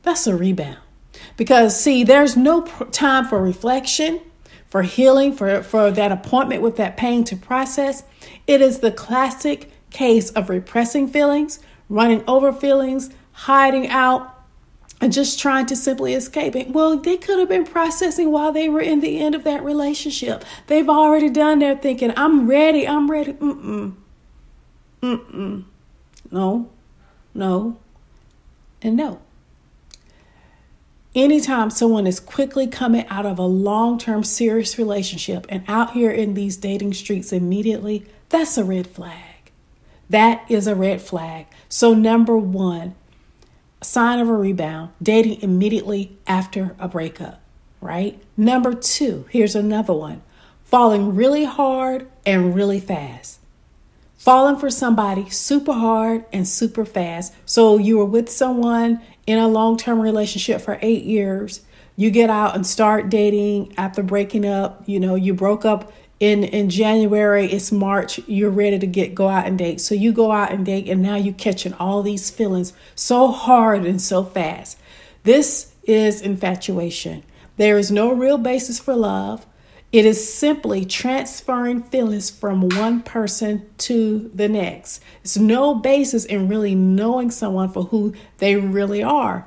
That's 0.03 0.27
a 0.27 0.37
rebound. 0.37 0.79
Because, 1.37 1.79
see, 1.79 2.05
there's 2.05 2.37
no 2.37 2.63
time 2.91 3.27
for 3.27 3.41
reflection, 3.43 4.21
for 4.73 4.81
healing, 4.81 5.35
for, 5.35 5.63
for 5.63 5.91
that 5.91 6.11
appointment 6.11 6.63
with 6.63 6.79
that 6.79 6.97
pain 6.97 7.23
to 7.25 7.37
process. 7.37 8.05
It 8.47 8.63
is 8.63 8.79
the 8.79 8.91
classic 8.91 9.71
case 9.91 10.31
of 10.31 10.49
repressing 10.49 11.09
feelings, 11.09 11.59
running 11.91 12.25
over 12.27 12.55
feelings, 12.55 13.11
hiding 13.33 13.89
out, 13.89 14.35
and 14.99 15.13
just 15.13 15.39
trying 15.39 15.67
to 15.67 15.77
simply 15.77 16.15
escape 16.15 16.57
it. 16.57 16.71
Well, 16.71 16.97
they 16.97 17.19
could 17.19 17.39
have 17.39 17.51
been 17.51 17.67
processing 17.67 18.33
while 18.33 18.51
they 18.51 18.71
were 18.71 18.81
in 18.81 19.01
the 19.01 19.21
end 19.21 19.35
of 19.35 19.45
that 19.45 19.63
relationship. 19.63 20.43
They've 20.69 20.89
already 20.89 21.29
done 21.29 21.59
their 21.59 21.77
thinking, 21.77 22.15
I'm 22.17 22.49
ready, 22.49 22.89
I'm 22.89 23.11
ready. 23.11 23.35
Mm-mm. 23.35 23.95
Mm-mm. 25.03 25.65
No, 26.31 26.71
no, 27.35 27.79
and 28.81 28.97
no. 28.97 29.21
Anytime 31.15 31.69
someone 31.69 32.07
is 32.07 32.19
quickly 32.19 32.67
coming 32.67 33.07
out 33.09 33.27
of 33.27 33.39
a 33.39 33.43
long 33.43 33.99
term 33.99 34.25
serious 34.25 34.79
relationship 34.79 35.45
and 35.51 35.63
out 35.69 35.93
here 35.93 36.11
in 36.11 36.33
these 36.33 36.57
dating 36.57 36.95
streets 36.95 37.35
immediately, 37.35 38.07
that's 38.31 38.57
a 38.57 38.65
red 38.65 38.87
flag. 38.87 39.53
That 40.09 40.51
is 40.51 40.67
a 40.67 40.75
red 40.75 41.03
flag. 41.03 41.47
So, 41.69 41.93
number 41.93 42.37
one, 42.37 42.95
sign 43.83 44.21
of 44.21 44.29
a 44.31 44.35
rebound, 44.35 44.93
dating 45.03 45.43
immediately 45.43 46.17
after 46.27 46.75
a 46.79 46.89
breakup, 46.89 47.43
right? 47.83 48.19
Number 48.35 48.73
two, 48.73 49.27
here's 49.29 49.55
another 49.55 49.93
one 49.93 50.23
falling 50.65 51.15
really 51.15 51.45
hard 51.45 52.09
and 52.25 52.55
really 52.55 52.81
fast. 52.81 53.39
Falling 54.17 54.57
for 54.57 54.71
somebody 54.71 55.29
super 55.29 55.75
hard 55.75 56.25
and 56.33 56.49
super 56.49 56.87
fast. 56.87 57.35
So, 57.45 57.77
you 57.77 57.99
were 57.99 58.07
with 58.07 58.31
someone 58.31 59.03
in 59.27 59.39
a 59.39 59.49
long 59.49 59.77
term 59.77 60.01
relationship 60.01 60.61
for 60.61 60.79
eight 60.83 61.05
years. 61.05 61.61
You 61.97 62.11
get 62.11 62.31
out 62.31 62.55
and 62.55 62.67
start 62.67 63.11
dating 63.11 63.75
after 63.77 64.03
breaking 64.03 64.47
up. 64.47 64.83
You 64.87 64.99
know, 64.99 65.15
you 65.15 65.35
broke 65.35 65.65
up 65.65 65.93
in 66.23 66.45
in 66.45 66.71
January, 66.71 67.47
it's 67.47 67.73
March, 67.73 68.21
you're 68.29 68.49
ready 68.49 68.79
to 68.79 68.87
get 68.87 69.13
go 69.13 69.29
out 69.29 69.45
and 69.45 69.59
date. 69.59 69.81
So 69.81 69.95
you 69.95 70.13
go 70.13 70.31
out 70.31 70.53
and 70.53 70.65
date 70.65 70.89
and 70.89 71.03
now 71.03 71.17
you're 71.17 71.35
catching 71.35 71.75
all 71.75 72.03
these 72.03 72.31
feelings 72.31 72.73
so 72.95 73.33
hard 73.33 73.85
and 73.85 74.01
so 74.01 74.23
fast. 74.23 74.79
This 75.25 75.73
is 75.83 76.23
infatuation. 76.23 77.25
There 77.57 77.77
is 77.77 77.91
no 77.91 78.13
real 78.13 78.39
basis 78.39 78.79
for 78.79 78.95
love. 78.95 79.47
It 79.93 80.07
is 80.07 80.33
simply 80.33 80.87
transferring 80.87 81.83
feelings 81.83 82.31
from 82.31 82.71
one 82.71 83.03
person 83.03 83.69
to 83.79 84.31
the 84.35 84.49
next. 84.49 85.03
It's 85.23 85.37
no 85.37 85.75
basis 85.75 86.25
in 86.25 86.49
really 86.49 86.75
knowing 86.75 87.31
someone 87.31 87.69
for 87.69 87.85
who 87.85 88.15
they 88.39 88.57
really 88.57 89.03
are 89.03 89.47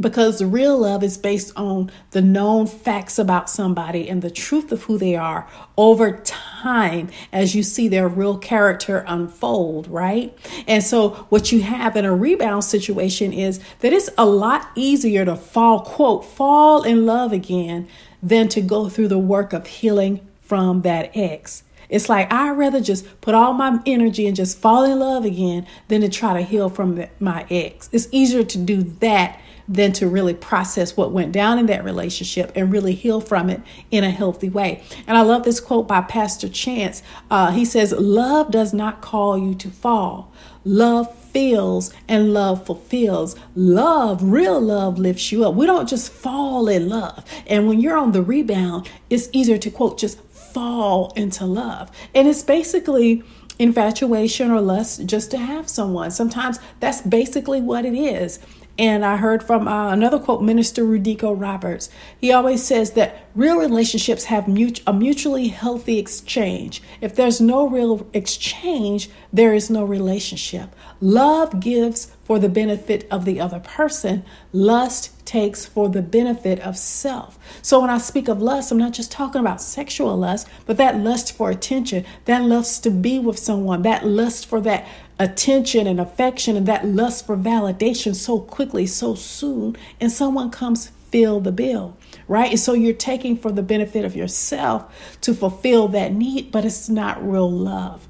because 0.00 0.42
real 0.42 0.78
love 0.78 1.04
is 1.04 1.16
based 1.16 1.52
on 1.56 1.90
the 2.10 2.22
known 2.22 2.66
facts 2.66 3.18
about 3.18 3.48
somebody 3.48 4.08
and 4.08 4.22
the 4.22 4.30
truth 4.30 4.72
of 4.72 4.84
who 4.84 4.98
they 4.98 5.14
are 5.14 5.48
over 5.76 6.16
time 6.24 7.08
as 7.32 7.54
you 7.54 7.62
see 7.62 7.88
their 7.88 8.08
real 8.08 8.38
character 8.38 9.04
unfold, 9.06 9.86
right? 9.88 10.36
And 10.66 10.82
so, 10.82 11.10
what 11.28 11.52
you 11.52 11.62
have 11.62 11.96
in 11.96 12.04
a 12.04 12.14
rebound 12.14 12.64
situation 12.64 13.32
is 13.32 13.60
that 13.80 13.92
it's 13.92 14.10
a 14.18 14.26
lot 14.26 14.70
easier 14.74 15.24
to 15.24 15.36
fall, 15.36 15.80
quote, 15.80 16.24
fall 16.24 16.82
in 16.82 17.06
love 17.06 17.32
again 17.32 17.86
than 18.22 18.48
to 18.48 18.60
go 18.60 18.88
through 18.88 19.08
the 19.08 19.18
work 19.18 19.52
of 19.52 19.66
healing 19.66 20.26
from 20.40 20.82
that 20.82 21.10
ex. 21.14 21.64
It's 21.88 22.08
like 22.08 22.32
I'd 22.32 22.52
rather 22.52 22.80
just 22.80 23.20
put 23.20 23.34
all 23.34 23.52
my 23.52 23.80
energy 23.84 24.26
and 24.26 24.34
just 24.34 24.58
fall 24.58 24.84
in 24.84 24.98
love 24.98 25.24
again 25.24 25.66
than 25.88 26.00
to 26.00 26.08
try 26.08 26.32
to 26.32 26.40
heal 26.40 26.70
from 26.70 27.04
my 27.20 27.46
ex. 27.50 27.90
It's 27.92 28.08
easier 28.10 28.44
to 28.44 28.58
do 28.58 28.82
that 29.00 29.38
than 29.68 29.92
to 29.92 30.08
really 30.08 30.34
process 30.34 30.96
what 30.96 31.12
went 31.12 31.32
down 31.32 31.58
in 31.58 31.66
that 31.66 31.84
relationship 31.84 32.52
and 32.54 32.72
really 32.72 32.94
heal 32.94 33.20
from 33.20 33.48
it 33.48 33.60
in 33.90 34.04
a 34.04 34.10
healthy 34.10 34.48
way. 34.48 34.82
And 35.06 35.16
I 35.16 35.22
love 35.22 35.44
this 35.44 35.60
quote 35.60 35.86
by 35.86 36.00
Pastor 36.00 36.48
Chance. 36.48 37.02
Uh, 37.30 37.52
he 37.52 37.64
says, 37.64 37.92
Love 37.92 38.50
does 38.50 38.74
not 38.74 39.00
call 39.00 39.38
you 39.38 39.54
to 39.56 39.70
fall. 39.70 40.32
Love 40.64 41.14
feels 41.32 41.92
and 42.08 42.32
love 42.32 42.66
fulfills. 42.66 43.36
Love, 43.54 44.22
real 44.22 44.60
love 44.60 44.98
lifts 44.98 45.32
you 45.32 45.44
up. 45.44 45.54
We 45.54 45.66
don't 45.66 45.88
just 45.88 46.12
fall 46.12 46.68
in 46.68 46.88
love. 46.88 47.24
And 47.46 47.66
when 47.66 47.80
you're 47.80 47.96
on 47.96 48.12
the 48.12 48.22
rebound, 48.22 48.88
it's 49.10 49.28
easier 49.32 49.58
to 49.58 49.70
quote, 49.70 49.98
just 49.98 50.20
fall 50.20 51.12
into 51.16 51.46
love. 51.46 51.90
And 52.14 52.28
it's 52.28 52.42
basically 52.42 53.22
infatuation 53.58 54.50
or 54.50 54.60
lust 54.60 55.06
just 55.06 55.30
to 55.30 55.38
have 55.38 55.68
someone. 55.68 56.10
Sometimes 56.10 56.58
that's 56.80 57.00
basically 57.02 57.60
what 57.60 57.84
it 57.84 57.94
is. 57.94 58.38
And 58.78 59.04
I 59.04 59.18
heard 59.18 59.42
from 59.42 59.68
uh, 59.68 59.92
another 59.92 60.18
quote, 60.18 60.42
Minister 60.42 60.82
Rudico 60.82 61.38
Roberts. 61.38 61.90
He 62.18 62.32
always 62.32 62.64
says 62.64 62.92
that 62.92 63.26
real 63.34 63.58
relationships 63.58 64.24
have 64.24 64.48
mut- 64.48 64.80
a 64.86 64.92
mutually 64.92 65.48
healthy 65.48 65.98
exchange. 65.98 66.82
If 67.00 67.14
there's 67.14 67.40
no 67.40 67.68
real 67.68 68.06
exchange, 68.14 69.10
there 69.32 69.52
is 69.52 69.68
no 69.68 69.84
relationship. 69.84 70.74
Love 71.00 71.60
gives 71.60 72.12
for 72.24 72.38
the 72.38 72.48
benefit 72.48 73.06
of 73.10 73.24
the 73.24 73.40
other 73.40 73.60
person, 73.60 74.24
lust 74.52 75.10
takes 75.26 75.66
for 75.66 75.88
the 75.88 76.02
benefit 76.02 76.60
of 76.60 76.76
self. 76.76 77.38
So 77.60 77.80
when 77.80 77.90
I 77.90 77.98
speak 77.98 78.28
of 78.28 78.40
lust, 78.40 78.72
I'm 78.72 78.78
not 78.78 78.92
just 78.92 79.12
talking 79.12 79.40
about 79.40 79.60
sexual 79.60 80.16
lust, 80.16 80.48
but 80.64 80.76
that 80.78 80.96
lust 80.96 81.36
for 81.36 81.50
attention, 81.50 82.04
that 82.24 82.42
lust 82.42 82.84
to 82.84 82.90
be 82.90 83.18
with 83.18 83.38
someone, 83.38 83.82
that 83.82 84.06
lust 84.06 84.46
for 84.46 84.60
that 84.62 84.86
attention 85.22 85.86
and 85.86 86.00
affection 86.00 86.56
and 86.56 86.66
that 86.66 86.84
lust 86.84 87.26
for 87.26 87.36
validation 87.36 88.14
so 88.14 88.40
quickly, 88.40 88.86
so 88.86 89.14
soon, 89.14 89.76
and 90.00 90.10
someone 90.10 90.50
comes 90.50 90.90
fill 91.10 91.40
the 91.40 91.52
bill, 91.52 91.96
right? 92.26 92.50
And 92.50 92.58
so 92.58 92.72
you're 92.72 92.94
taking 92.94 93.36
for 93.36 93.52
the 93.52 93.62
benefit 93.62 94.04
of 94.04 94.16
yourself 94.16 95.18
to 95.20 95.34
fulfill 95.34 95.88
that 95.88 96.12
need, 96.12 96.50
but 96.50 96.64
it's 96.64 96.88
not 96.88 97.22
real 97.26 97.50
love. 97.50 98.08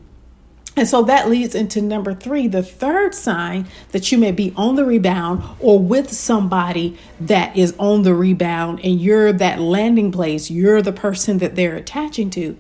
And 0.75 0.89
so 0.89 1.03
that 1.03 1.29
leads 1.29 1.55
into 1.55 1.83
number 1.83 2.15
three, 2.15 2.49
the 2.49 2.63
third 2.63 3.15
sign 3.15 3.67
that 3.91 4.11
you 4.11 4.17
may 4.17 4.33
be 4.33 4.55
on 4.57 4.77
the 4.77 4.87
rebound 4.87 5.43
or 5.61 5.79
with 5.79 6.11
somebody 6.11 6.97
that 7.21 7.55
is 7.55 7.75
on 7.79 8.05
the 8.05 8.15
rebound 8.15 8.81
and 8.83 8.99
you're 8.99 9.35
that 9.35 9.61
landing 9.61 10.11
place, 10.13 10.51
you're 10.51 10.81
the 10.81 10.93
person 10.93 11.39
that 11.39 11.57
they're 11.57 11.77
attaching 11.77 12.31
to. 12.31 12.57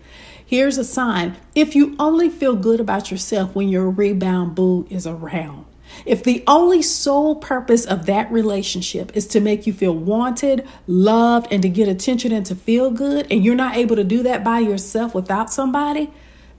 Here's 0.52 0.76
a 0.76 0.84
sign 0.84 1.38
if 1.54 1.74
you 1.74 1.96
only 1.98 2.28
feel 2.28 2.54
good 2.54 2.78
about 2.78 3.10
yourself 3.10 3.54
when 3.54 3.70
your 3.70 3.88
rebound 3.88 4.54
boo 4.54 4.86
is 4.90 5.06
around. 5.06 5.64
If 6.04 6.22
the 6.22 6.44
only 6.46 6.82
sole 6.82 7.36
purpose 7.36 7.86
of 7.86 8.04
that 8.04 8.30
relationship 8.30 9.16
is 9.16 9.26
to 9.28 9.40
make 9.40 9.66
you 9.66 9.72
feel 9.72 9.94
wanted, 9.94 10.68
loved, 10.86 11.50
and 11.50 11.62
to 11.62 11.70
get 11.70 11.88
attention 11.88 12.32
and 12.32 12.44
to 12.44 12.54
feel 12.54 12.90
good, 12.90 13.28
and 13.30 13.42
you're 13.42 13.54
not 13.54 13.78
able 13.78 13.96
to 13.96 14.04
do 14.04 14.22
that 14.24 14.44
by 14.44 14.58
yourself 14.58 15.14
without 15.14 15.50
somebody, 15.50 16.10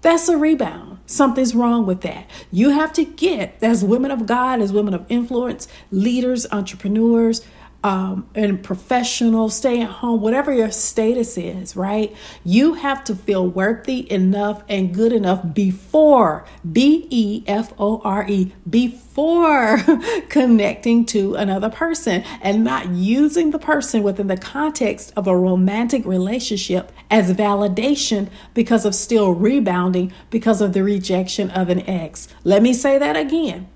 that's 0.01 0.27
a 0.27 0.37
rebound. 0.37 0.97
Something's 1.05 1.53
wrong 1.53 1.85
with 1.85 2.01
that. 2.01 2.27
You 2.51 2.71
have 2.71 2.93
to 2.93 3.05
get, 3.05 3.59
as 3.61 3.85
women 3.85 4.09
of 4.09 4.25
God, 4.25 4.59
as 4.59 4.73
women 4.73 4.95
of 4.95 5.05
influence, 5.07 5.67
leaders, 5.91 6.47
entrepreneurs, 6.51 7.45
um, 7.83 8.29
and 8.33 8.63
professional, 8.63 9.49
stay 9.49 9.81
at 9.81 9.89
home, 9.89 10.21
whatever 10.21 10.53
your 10.53 10.71
status 10.71 11.37
is, 11.37 11.75
right? 11.75 12.15
You 12.45 12.75
have 12.75 13.03
to 13.05 13.15
feel 13.15 13.45
worthy 13.47 14.09
enough 14.11 14.63
and 14.69 14.93
good 14.93 15.11
enough 15.11 15.53
before 15.53 16.45
B 16.71 17.07
E 17.09 17.43
F 17.45 17.73
O 17.77 18.01
R 18.05 18.25
E, 18.29 18.53
before 18.69 19.79
connecting 20.29 21.05
to 21.07 21.35
another 21.35 21.69
person 21.69 22.23
and 22.41 22.63
not 22.63 22.89
using 22.89 23.51
the 23.51 23.59
person 23.59 24.01
within 24.01 24.27
the 24.27 24.37
context 24.37 25.11
of 25.17 25.27
a 25.27 25.35
romantic 25.35 26.05
relationship 26.05 26.91
as 27.11 27.33
validation 27.33 28.29
because 28.53 28.85
of 28.85 28.95
still 28.95 29.31
rebounding 29.31 30.13
because 30.29 30.61
of 30.61 30.73
the 30.73 30.83
rejection 30.83 31.51
of 31.51 31.69
an 31.69 31.81
ex. 31.81 32.29
Let 32.45 32.63
me 32.63 32.73
say 32.73 32.97
that 32.97 33.17
again. 33.17 33.67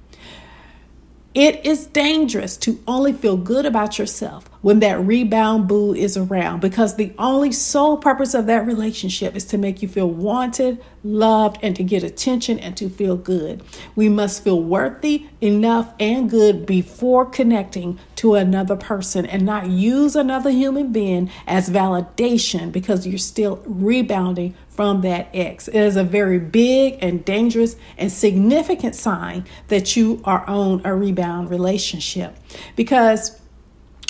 It 1.37 1.67
is 1.67 1.85
dangerous 1.85 2.57
to 2.57 2.79
only 2.87 3.13
feel 3.13 3.37
good 3.37 3.67
about 3.67 3.99
yourself 3.99 4.49
when 4.63 4.79
that 4.79 4.99
rebound 4.99 5.67
boo 5.67 5.93
is 5.93 6.17
around 6.17 6.61
because 6.61 6.95
the 6.95 7.13
only 7.19 7.51
sole 7.51 7.97
purpose 7.97 8.33
of 8.33 8.47
that 8.47 8.65
relationship 8.65 9.35
is 9.35 9.45
to 9.45 9.57
make 9.59 9.83
you 9.83 9.87
feel 9.87 10.09
wanted, 10.09 10.83
loved, 11.03 11.59
and 11.61 11.75
to 11.75 11.83
get 11.83 12.01
attention 12.01 12.57
and 12.57 12.75
to 12.77 12.89
feel 12.89 13.15
good. 13.15 13.61
We 13.95 14.09
must 14.09 14.43
feel 14.43 14.63
worthy, 14.63 15.27
enough, 15.39 15.93
and 15.99 16.27
good 16.27 16.65
before 16.65 17.27
connecting 17.27 17.99
to 18.15 18.33
another 18.33 18.75
person 18.75 19.27
and 19.27 19.45
not 19.45 19.69
use 19.69 20.15
another 20.15 20.49
human 20.49 20.91
being 20.91 21.29
as 21.45 21.69
validation 21.69 22.71
because 22.71 23.05
you're 23.05 23.19
still 23.19 23.61
rebounding 23.63 24.55
from 24.77 25.01
that 25.01 25.27
ex. 25.33 25.67
It 25.67 25.75
is 25.75 25.97
a 25.97 26.03
very 26.03 26.39
big 26.39 26.99
and 27.01 27.25
dangerous 27.25 27.75
and 27.97 28.09
significant 28.11 28.95
sign 28.95 29.45
that 29.67 29.97
you 29.97 30.21
are 30.23 30.47
on 30.47 30.81
a 30.85 30.95
rebound 30.95 31.49
relationship 31.49 32.37
because 32.77 33.41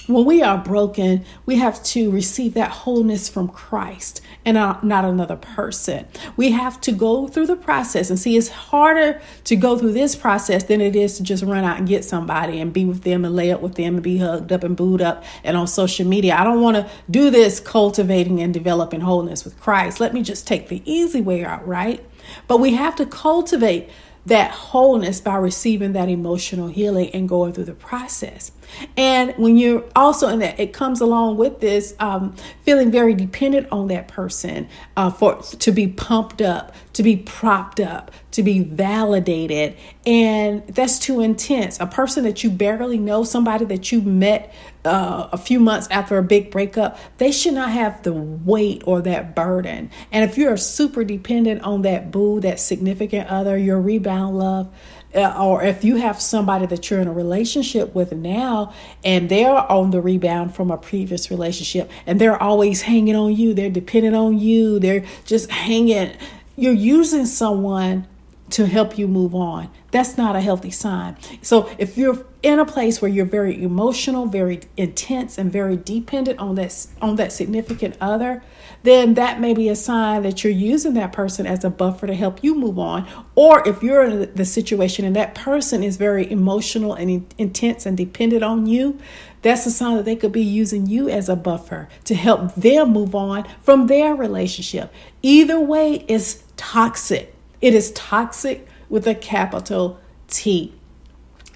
when 0.07 0.25
we 0.25 0.41
are 0.41 0.57
broken, 0.57 1.25
we 1.45 1.57
have 1.57 1.83
to 1.83 2.09
receive 2.09 2.53
that 2.53 2.71
wholeness 2.71 3.27
from 3.29 3.49
Christ 3.49 4.21
and 4.45 4.55
not 4.55 4.83
another 4.83 5.35
person. 5.35 6.07
We 6.37 6.51
have 6.51 6.79
to 6.81 6.93
go 6.93 7.27
through 7.27 7.47
the 7.47 7.57
process 7.57 8.09
and 8.09 8.17
see 8.17 8.37
it's 8.37 8.47
harder 8.47 9.21
to 9.43 9.55
go 9.55 9.77
through 9.77 9.91
this 9.91 10.15
process 10.15 10.63
than 10.63 10.79
it 10.79 10.95
is 10.95 11.17
to 11.17 11.23
just 11.23 11.43
run 11.43 11.65
out 11.65 11.77
and 11.77 11.87
get 11.87 12.05
somebody 12.05 12.61
and 12.61 12.71
be 12.71 12.85
with 12.85 13.03
them 13.03 13.25
and 13.25 13.35
lay 13.35 13.51
up 13.51 13.61
with 13.61 13.75
them 13.75 13.95
and 13.95 14.03
be 14.03 14.17
hugged 14.17 14.53
up 14.53 14.63
and 14.63 14.77
booed 14.77 15.01
up 15.01 15.23
and 15.43 15.57
on 15.57 15.67
social 15.67 16.07
media. 16.07 16.35
I 16.35 16.45
don't 16.45 16.61
want 16.61 16.77
to 16.77 16.89
do 17.11 17.29
this 17.29 17.59
cultivating 17.59 18.39
and 18.41 18.53
developing 18.53 19.01
wholeness 19.01 19.43
with 19.43 19.59
Christ. 19.59 19.99
Let 19.99 20.13
me 20.13 20.23
just 20.23 20.47
take 20.47 20.69
the 20.69 20.81
easy 20.89 21.19
way 21.19 21.43
out, 21.43 21.67
right? 21.67 22.03
But 22.47 22.61
we 22.61 22.75
have 22.75 22.95
to 22.95 23.05
cultivate 23.05 23.89
that 24.25 24.51
wholeness 24.51 25.21
by 25.21 25.35
receiving 25.37 25.93
that 25.93 26.09
emotional 26.09 26.67
healing 26.67 27.09
and 27.11 27.29
going 27.29 27.53
through 27.53 27.63
the 27.63 27.73
process. 27.73 28.51
And 28.95 29.33
when 29.37 29.57
you're 29.57 29.83
also 29.95 30.27
in 30.27 30.39
that, 30.39 30.59
it 30.59 30.73
comes 30.73 31.01
along 31.01 31.37
with 31.37 31.59
this 31.59 31.95
um, 31.99 32.35
feeling 32.63 32.91
very 32.91 33.13
dependent 33.13 33.67
on 33.71 33.87
that 33.87 34.07
person 34.07 34.67
uh, 34.95 35.09
for 35.09 35.41
to 35.41 35.71
be 35.71 35.87
pumped 35.87 36.41
up, 36.41 36.73
to 36.93 37.03
be 37.03 37.17
propped 37.17 37.79
up, 37.79 38.11
to 38.31 38.43
be 38.43 38.59
validated, 38.59 39.75
and 40.05 40.65
that's 40.67 40.99
too 40.99 41.21
intense. 41.21 41.79
A 41.79 41.87
person 41.87 42.23
that 42.23 42.43
you 42.43 42.49
barely 42.49 42.97
know, 42.97 43.23
somebody 43.23 43.65
that 43.65 43.91
you 43.91 44.01
met 44.01 44.53
uh, 44.85 45.29
a 45.31 45.37
few 45.37 45.59
months 45.59 45.87
after 45.91 46.17
a 46.17 46.23
big 46.23 46.49
breakup, 46.51 46.97
they 47.17 47.31
should 47.31 47.53
not 47.53 47.71
have 47.71 48.01
the 48.03 48.13
weight 48.13 48.83
or 48.85 49.01
that 49.01 49.35
burden. 49.35 49.89
And 50.11 50.29
if 50.29 50.37
you're 50.37 50.57
super 50.57 51.03
dependent 51.03 51.61
on 51.63 51.81
that 51.81 52.11
boo, 52.11 52.39
that 52.41 52.59
significant 52.59 53.29
other, 53.29 53.57
your 53.57 53.81
rebound 53.81 54.37
love, 54.37 54.73
Uh, 55.15 55.33
or 55.41 55.63
if 55.63 55.83
you 55.83 55.95
have 55.95 56.21
somebody 56.21 56.65
that 56.65 56.89
you're 56.89 56.99
in 56.99 57.07
a 57.07 57.13
relationship 57.13 57.95
with 57.95 58.11
now 58.11 58.73
and 59.05 59.29
they're 59.29 59.49
on 59.71 59.91
the 59.91 60.01
rebound 60.01 60.53
from 60.53 60.69
a 60.69 60.77
previous 60.77 61.31
relationship 61.31 61.89
and 62.05 62.19
they're 62.19 62.41
always 62.41 62.81
hanging 62.81 63.15
on 63.15 63.33
you, 63.33 63.53
they're 63.53 63.69
dependent 63.69 64.15
on 64.15 64.37
you, 64.37 64.79
they're 64.79 65.05
just 65.25 65.49
hanging, 65.49 66.13
you're 66.57 66.73
using 66.73 67.25
someone 67.25 68.05
to 68.49 68.65
help 68.65 68.97
you 68.97 69.07
move 69.07 69.35
on. 69.35 69.69
That's 69.91 70.17
not 70.17 70.35
a 70.35 70.41
healthy 70.41 70.71
sign. 70.71 71.17
So 71.41 71.69
if 71.77 71.97
you're 71.97 72.25
in 72.43 72.59
a 72.59 72.65
place 72.65 73.01
where 73.01 73.09
you're 73.09 73.25
very 73.25 73.61
emotional, 73.61 74.25
very 74.25 74.61
intense 74.75 75.37
and 75.37 75.51
very 75.51 75.77
dependent 75.77 76.39
on 76.39 76.55
that 76.55 76.87
on 77.01 77.15
that 77.17 77.31
significant 77.31 77.97
other, 77.99 78.43
then 78.87 79.15
that 79.15 79.39
may 79.41 79.53
be 79.53 79.67
a 79.69 79.75
sign 79.75 80.23
that 80.23 80.43
you're 80.43 80.53
using 80.53 80.93
that 80.93 81.11
person 81.11 81.45
as 81.45 81.63
a 81.63 81.69
buffer 81.69 82.07
to 82.07 82.15
help 82.15 82.43
you 82.43 82.55
move 82.55 82.79
on. 82.79 83.07
Or 83.35 83.67
if 83.67 83.83
you're 83.83 84.03
in 84.03 84.33
the 84.33 84.45
situation 84.45 85.03
and 85.03 85.15
that 85.15 85.35
person 85.35 85.83
is 85.83 85.97
very 85.97 86.29
emotional 86.31 86.93
and 86.93 87.25
intense 87.37 87.85
and 87.85 87.97
dependent 87.97 88.43
on 88.43 88.65
you, 88.65 88.97
that's 89.41 89.65
a 89.65 89.71
sign 89.71 89.97
that 89.97 90.05
they 90.05 90.15
could 90.15 90.31
be 90.31 90.43
using 90.43 90.87
you 90.87 91.09
as 91.09 91.27
a 91.27 91.35
buffer 91.35 91.89
to 92.05 92.15
help 92.15 92.55
them 92.55 92.93
move 92.93 93.13
on 93.13 93.45
from 93.61 93.87
their 93.87 94.15
relationship. 94.15 94.93
Either 95.21 95.59
way 95.59 96.05
is 96.07 96.43
toxic. 96.55 97.35
It 97.59 97.73
is 97.73 97.91
toxic 97.91 98.67
with 98.89 99.05
a 99.05 99.15
capital 99.15 99.99
T. 100.27 100.76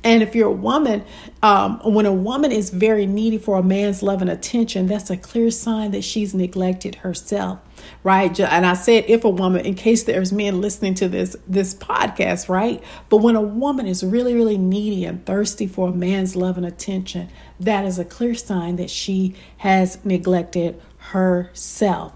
And 0.03 0.23
if 0.23 0.33
you're 0.33 0.49
a 0.49 0.51
woman, 0.51 1.03
um, 1.43 1.79
when 1.83 2.07
a 2.07 2.11
woman 2.11 2.51
is 2.51 2.71
very 2.71 3.05
needy 3.05 3.37
for 3.37 3.59
a 3.59 3.63
man's 3.63 4.01
love 4.01 4.21
and 4.21 4.31
attention, 4.31 4.87
that's 4.87 5.11
a 5.11 5.17
clear 5.17 5.51
sign 5.51 5.91
that 5.91 6.03
she's 6.03 6.33
neglected 6.33 6.95
herself, 6.95 7.59
right? 8.03 8.39
And 8.39 8.65
I 8.65 8.73
said 8.73 9.05
if 9.07 9.23
a 9.23 9.29
woman, 9.29 9.63
in 9.63 9.75
case 9.75 10.03
there's 10.03 10.33
men 10.33 10.59
listening 10.59 10.95
to 10.95 11.07
this 11.07 11.35
this 11.47 11.75
podcast, 11.75 12.49
right? 12.49 12.83
But 13.09 13.17
when 13.17 13.35
a 13.35 13.41
woman 13.41 13.85
is 13.85 14.03
really, 14.03 14.33
really 14.33 14.57
needy 14.57 15.05
and 15.05 15.23
thirsty 15.23 15.67
for 15.67 15.89
a 15.89 15.93
man's 15.93 16.35
love 16.35 16.57
and 16.57 16.65
attention, 16.65 17.29
that 17.59 17.85
is 17.85 17.99
a 17.99 18.05
clear 18.05 18.33
sign 18.33 18.77
that 18.77 18.89
she 18.89 19.35
has 19.57 20.03
neglected 20.03 20.81
herself. 20.97 22.13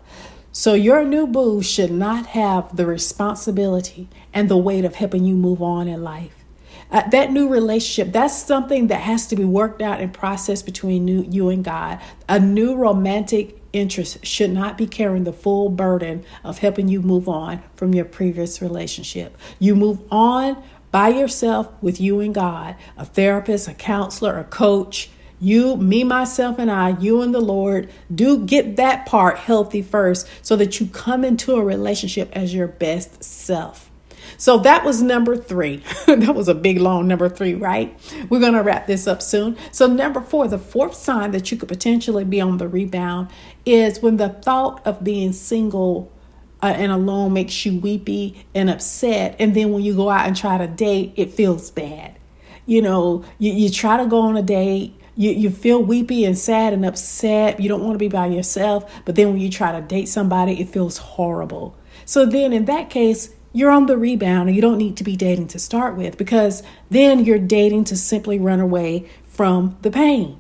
So 0.52 0.74
your 0.74 1.04
new 1.04 1.28
boo 1.28 1.62
should 1.62 1.92
not 1.92 2.28
have 2.28 2.76
the 2.76 2.86
responsibility 2.86 4.08
and 4.34 4.50
the 4.50 4.58
weight 4.58 4.86
of 4.86 4.96
helping 4.96 5.26
you 5.26 5.36
move 5.36 5.62
on 5.62 5.88
in 5.88 6.02
life. 6.02 6.45
Uh, 6.92 7.08
that 7.10 7.32
new 7.32 7.50
relationship, 7.50 8.14
that's 8.14 8.36
something 8.36 8.88
that 8.88 9.02
has 9.02 9.28
to 9.28 9.36
be 9.36 9.44
worked 9.44 9.82
out 9.82 10.00
and 10.00 10.14
processed 10.14 10.66
between 10.66 11.08
you, 11.08 11.26
you 11.30 11.50
and 11.50 11.64
God. 11.64 12.00
A 12.30 12.40
new 12.40 12.76
romantic 12.76 13.62
interest 13.74 14.26
should 14.26 14.52
not 14.52 14.78
be 14.78 14.88
carrying 14.88 15.26
the 15.26 15.34
full 15.34 15.70
burden 15.70 16.24
of 16.44 16.60
helping 16.60 16.88
you 16.88 17.02
move 17.02 17.28
on 17.28 17.62
from 17.76 17.94
your 17.94 18.06
previous 18.06 18.62
relationship. 18.62 19.38
You 19.60 19.76
move 19.76 20.00
on 20.12 20.64
by 20.92 21.10
yourself 21.10 21.72
with 21.82 22.00
you 22.00 22.22
and 22.22 22.34
God, 22.34 22.76
a 22.98 23.04
therapist, 23.04 23.68
a 23.68 23.74
counselor, 23.74 24.40
a 24.40 24.46
coach. 24.46 25.10
You, 25.42 25.76
me, 25.76 26.06
myself, 26.06 26.58
and 26.58 26.72
I, 26.72 26.98
you 27.00 27.22
and 27.22 27.36
the 27.36 27.42
Lord, 27.42 27.90
do 28.14 28.46
get 28.46 28.78
that 28.78 29.06
part 29.06 29.38
healthy 29.40 29.82
first 29.82 30.26
so 30.42 30.56
that 30.56 30.80
you 30.80 30.88
come 30.88 31.26
into 31.26 31.56
a 31.56 31.64
relationship 31.64 32.30
as 32.32 32.54
your 32.54 32.68
best 32.68 33.22
self. 33.22 33.85
So 34.38 34.58
that 34.60 34.84
was 34.84 35.02
number 35.02 35.38
three. 35.38 35.78
that 36.08 36.36
was 36.36 36.48
a 36.48 36.56
big, 36.56 36.80
long 36.80 37.08
number 37.08 37.30
three, 37.30 37.54
right? 37.54 37.98
We're 38.30 38.40
going 38.40 38.54
to 38.54 38.64
wrap 38.64 38.88
this 38.88 39.08
up 39.08 39.22
soon. 39.22 39.58
So, 39.72 39.88
number 39.88 40.22
four, 40.22 40.48
the 40.48 40.58
fourth 40.58 40.96
sign 40.96 41.32
that 41.32 41.52
you 41.52 41.58
could 41.58 41.70
potentially 41.70 42.24
be 42.24 42.42
on 42.42 42.58
the 42.58 42.68
rebound 42.68 43.30
is 43.66 44.02
when 44.02 44.18
the 44.18 44.30
thought 44.30 44.86
of 44.86 45.04
being 45.04 45.34
single 45.34 46.12
uh, 46.62 46.74
and 46.76 46.92
alone 46.92 47.34
makes 47.34 47.66
you 47.66 47.80
weepy 47.80 48.46
and 48.56 48.70
upset. 48.70 49.36
And 49.40 49.56
then 49.56 49.72
when 49.72 49.84
you 49.84 49.96
go 49.96 50.10
out 50.10 50.26
and 50.26 50.36
try 50.36 50.58
to 50.58 50.68
date, 50.68 51.14
it 51.16 51.32
feels 51.32 51.70
bad. 51.70 52.18
You 52.66 52.82
know, 52.82 53.24
you, 53.38 53.54
you 53.54 53.70
try 53.70 53.98
to 53.98 54.06
go 54.08 54.22
on 54.22 54.36
a 54.36 54.42
date. 54.42 55.00
You, 55.16 55.32
you 55.32 55.50
feel 55.52 55.82
weepy 55.82 56.26
and 56.26 56.38
sad 56.38 56.74
and 56.74 56.86
upset. 56.86 57.60
You 57.60 57.70
don't 57.70 57.84
want 57.84 57.94
to 57.94 58.00
be 58.00 58.08
by 58.08 58.28
yourself. 58.28 58.92
But 59.06 59.16
then 59.16 59.30
when 59.30 59.42
you 59.42 59.50
try 59.50 59.80
to 59.80 59.86
date 59.86 60.08
somebody, 60.08 60.60
it 60.60 60.70
feels 60.70 60.98
horrible. 60.98 61.78
So 62.06 62.26
then 62.26 62.52
in 62.52 62.66
that 62.66 62.90
case, 62.90 63.35
you're 63.56 63.72
on 63.72 63.86
the 63.86 63.98
rebound 63.98 64.50
and 64.50 64.56
you 64.56 64.62
don't 64.62 64.78
need 64.78 64.98
to 64.98 65.04
be 65.04 65.16
dating 65.16 65.48
to 65.48 65.58
start 65.58 65.96
with 65.96 66.18
because 66.18 66.62
then 66.90 67.24
you're 67.24 67.40
dating 67.40 67.86
to 67.86 67.96
simply 67.96 68.38
run 68.38 68.60
away 68.60 69.10
from 69.24 69.78
the 69.82 69.90
pain. 69.90 70.38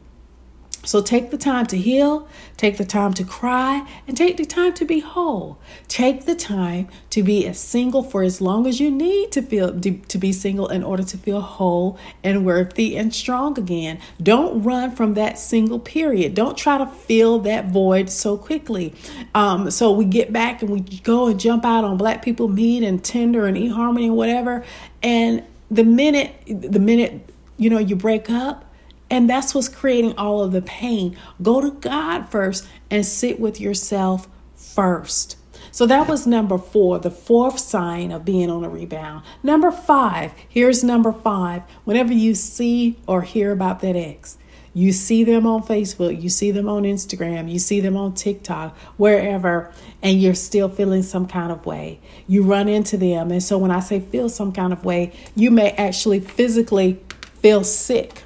So 0.85 1.01
take 1.01 1.31
the 1.31 1.37
time 1.37 1.65
to 1.67 1.77
heal, 1.77 2.27
take 2.57 2.77
the 2.77 2.85
time 2.85 3.13
to 3.15 3.23
cry, 3.23 3.87
and 4.07 4.15
take 4.15 4.37
the 4.37 4.45
time 4.45 4.73
to 4.73 4.85
be 4.85 4.99
whole. 4.99 5.57
Take 5.87 6.25
the 6.25 6.35
time 6.35 6.87
to 7.09 7.23
be 7.23 7.45
as 7.47 7.59
single 7.59 8.03
for 8.03 8.23
as 8.23 8.39
long 8.39 8.67
as 8.67 8.79
you 8.79 8.91
need 8.91 9.31
to 9.33 9.41
feel 9.41 9.79
to 9.79 10.17
be 10.17 10.31
single 10.31 10.67
in 10.67 10.83
order 10.83 11.03
to 11.03 11.17
feel 11.17 11.41
whole 11.41 11.97
and 12.23 12.45
worthy 12.45 12.95
and 12.95 13.13
strong 13.13 13.57
again. 13.57 13.99
Don't 14.21 14.63
run 14.63 14.91
from 14.91 15.15
that 15.15 15.39
single 15.39 15.79
period. 15.79 16.35
Don't 16.35 16.57
try 16.57 16.77
to 16.77 16.85
fill 16.85 17.39
that 17.39 17.67
void 17.67 18.09
so 18.09 18.37
quickly. 18.37 18.93
Um, 19.33 19.71
so 19.71 19.91
we 19.91 20.05
get 20.05 20.31
back 20.31 20.61
and 20.61 20.71
we 20.71 20.81
go 20.81 21.27
and 21.27 21.39
jump 21.39 21.65
out 21.65 21.83
on 21.83 21.97
Black 21.97 22.23
People 22.23 22.47
Meet 22.47 22.83
and 22.83 23.03
Tinder 23.03 23.45
and 23.45 23.57
eHarmony 23.57 24.05
and 24.05 24.15
whatever, 24.15 24.63
and 25.01 25.43
the 25.71 25.83
minute 25.83 26.35
the 26.45 26.79
minute 26.79 27.29
you 27.57 27.69
know 27.69 27.79
you 27.79 27.95
break 27.95 28.29
up 28.29 28.64
and 29.09 29.29
that's 29.29 29.53
what's 29.53 29.69
creating 29.69 30.17
all 30.17 30.41
of 30.41 30.51
the 30.51 30.61
pain. 30.61 31.17
Go 31.41 31.61
to 31.61 31.71
God 31.71 32.29
first 32.29 32.67
and 32.89 33.05
sit 33.05 33.39
with 33.39 33.59
yourself 33.59 34.27
first. 34.55 35.37
So 35.71 35.85
that 35.87 36.07
was 36.07 36.25
number 36.25 36.57
four, 36.57 36.99
the 36.99 37.11
fourth 37.11 37.59
sign 37.59 38.11
of 38.11 38.23
being 38.23 38.49
on 38.49 38.63
a 38.63 38.69
rebound. 38.69 39.23
Number 39.43 39.71
five, 39.71 40.33
here's 40.47 40.83
number 40.83 41.11
five. 41.11 41.63
Whenever 41.83 42.13
you 42.13 42.33
see 42.33 42.97
or 43.07 43.23
hear 43.23 43.51
about 43.51 43.81
that 43.81 43.95
ex, 43.95 44.37
you 44.73 44.91
see 44.91 45.23
them 45.23 45.45
on 45.45 45.63
Facebook, 45.63 46.21
you 46.21 46.29
see 46.29 46.51
them 46.51 46.67
on 46.67 46.83
Instagram, 46.83 47.49
you 47.49 47.59
see 47.59 47.79
them 47.79 47.95
on 47.95 48.13
TikTok, 48.13 48.77
wherever, 48.97 49.73
and 50.01 50.21
you're 50.21 50.35
still 50.35 50.67
feeling 50.67 51.01
some 51.01 51.27
kind 51.27 51.51
of 51.51 51.65
way. 51.65 51.99
You 52.27 52.43
run 52.43 52.67
into 52.67 52.97
them. 52.97 53.31
And 53.31 53.41
so 53.41 53.57
when 53.57 53.71
I 53.71 53.79
say 53.79 54.01
feel 54.01 54.27
some 54.27 54.51
kind 54.51 54.73
of 54.73 54.83
way, 54.83 55.13
you 55.33 55.49
may 55.49 55.71
actually 55.71 56.19
physically 56.19 56.99
feel 57.41 57.63
sick 57.63 58.24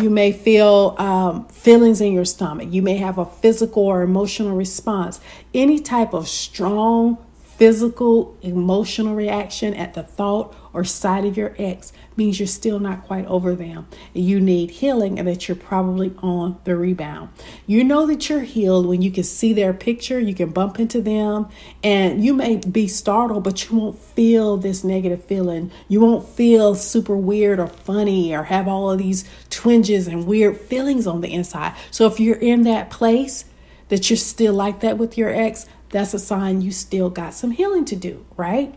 you 0.00 0.10
may 0.10 0.32
feel 0.32 0.94
um, 0.98 1.46
feelings 1.48 2.00
in 2.00 2.12
your 2.12 2.24
stomach. 2.24 2.68
You 2.70 2.82
may 2.82 2.96
have 2.96 3.18
a 3.18 3.24
physical 3.24 3.84
or 3.84 4.02
emotional 4.02 4.56
response. 4.56 5.20
Any 5.54 5.78
type 5.78 6.12
of 6.12 6.28
strong 6.28 7.18
physical, 7.56 8.36
emotional 8.42 9.14
reaction 9.14 9.72
at 9.74 9.94
the 9.94 10.02
thought 10.02 10.54
or 10.72 10.84
sight 10.84 11.24
of 11.24 11.36
your 11.36 11.54
ex 11.58 11.92
means 12.16 12.40
you're 12.40 12.46
still 12.46 12.78
not 12.78 13.04
quite 13.04 13.26
over 13.26 13.54
them. 13.54 13.86
You 14.12 14.40
need 14.40 14.70
healing 14.70 15.18
and 15.18 15.28
that 15.28 15.48
you're 15.48 15.56
probably 15.56 16.14
on 16.18 16.58
the 16.64 16.76
rebound. 16.76 17.30
You 17.66 17.84
know 17.84 18.06
that 18.06 18.28
you're 18.28 18.40
healed 18.40 18.86
when 18.86 19.02
you 19.02 19.10
can 19.10 19.24
see 19.24 19.52
their 19.52 19.72
picture, 19.72 20.18
you 20.18 20.34
can 20.34 20.50
bump 20.50 20.78
into 20.78 21.00
them, 21.00 21.48
and 21.82 22.24
you 22.24 22.34
may 22.34 22.56
be 22.56 22.88
startled, 22.88 23.44
but 23.44 23.68
you 23.68 23.76
won't 23.76 23.98
feel 23.98 24.56
this 24.56 24.84
negative 24.84 25.24
feeling. 25.24 25.70
You 25.88 26.00
won't 26.00 26.28
feel 26.28 26.74
super 26.74 27.16
weird 27.16 27.58
or 27.58 27.66
funny 27.66 28.34
or 28.34 28.44
have 28.44 28.68
all 28.68 28.90
of 28.90 28.98
these 28.98 29.28
twinges 29.50 30.06
and 30.06 30.26
weird 30.26 30.60
feelings 30.60 31.06
on 31.06 31.20
the 31.20 31.32
inside. 31.32 31.74
So 31.90 32.06
if 32.06 32.20
you're 32.20 32.36
in 32.36 32.62
that 32.62 32.90
place, 32.90 33.44
that 33.88 34.10
you're 34.10 34.16
still 34.16 34.54
like 34.54 34.80
that 34.80 34.98
with 34.98 35.16
your 35.16 35.30
ex, 35.30 35.66
that's 35.90 36.14
a 36.14 36.18
sign 36.18 36.60
you 36.60 36.72
still 36.72 37.10
got 37.10 37.34
some 37.34 37.52
healing 37.52 37.84
to 37.86 37.96
do, 37.96 38.26
right? 38.36 38.74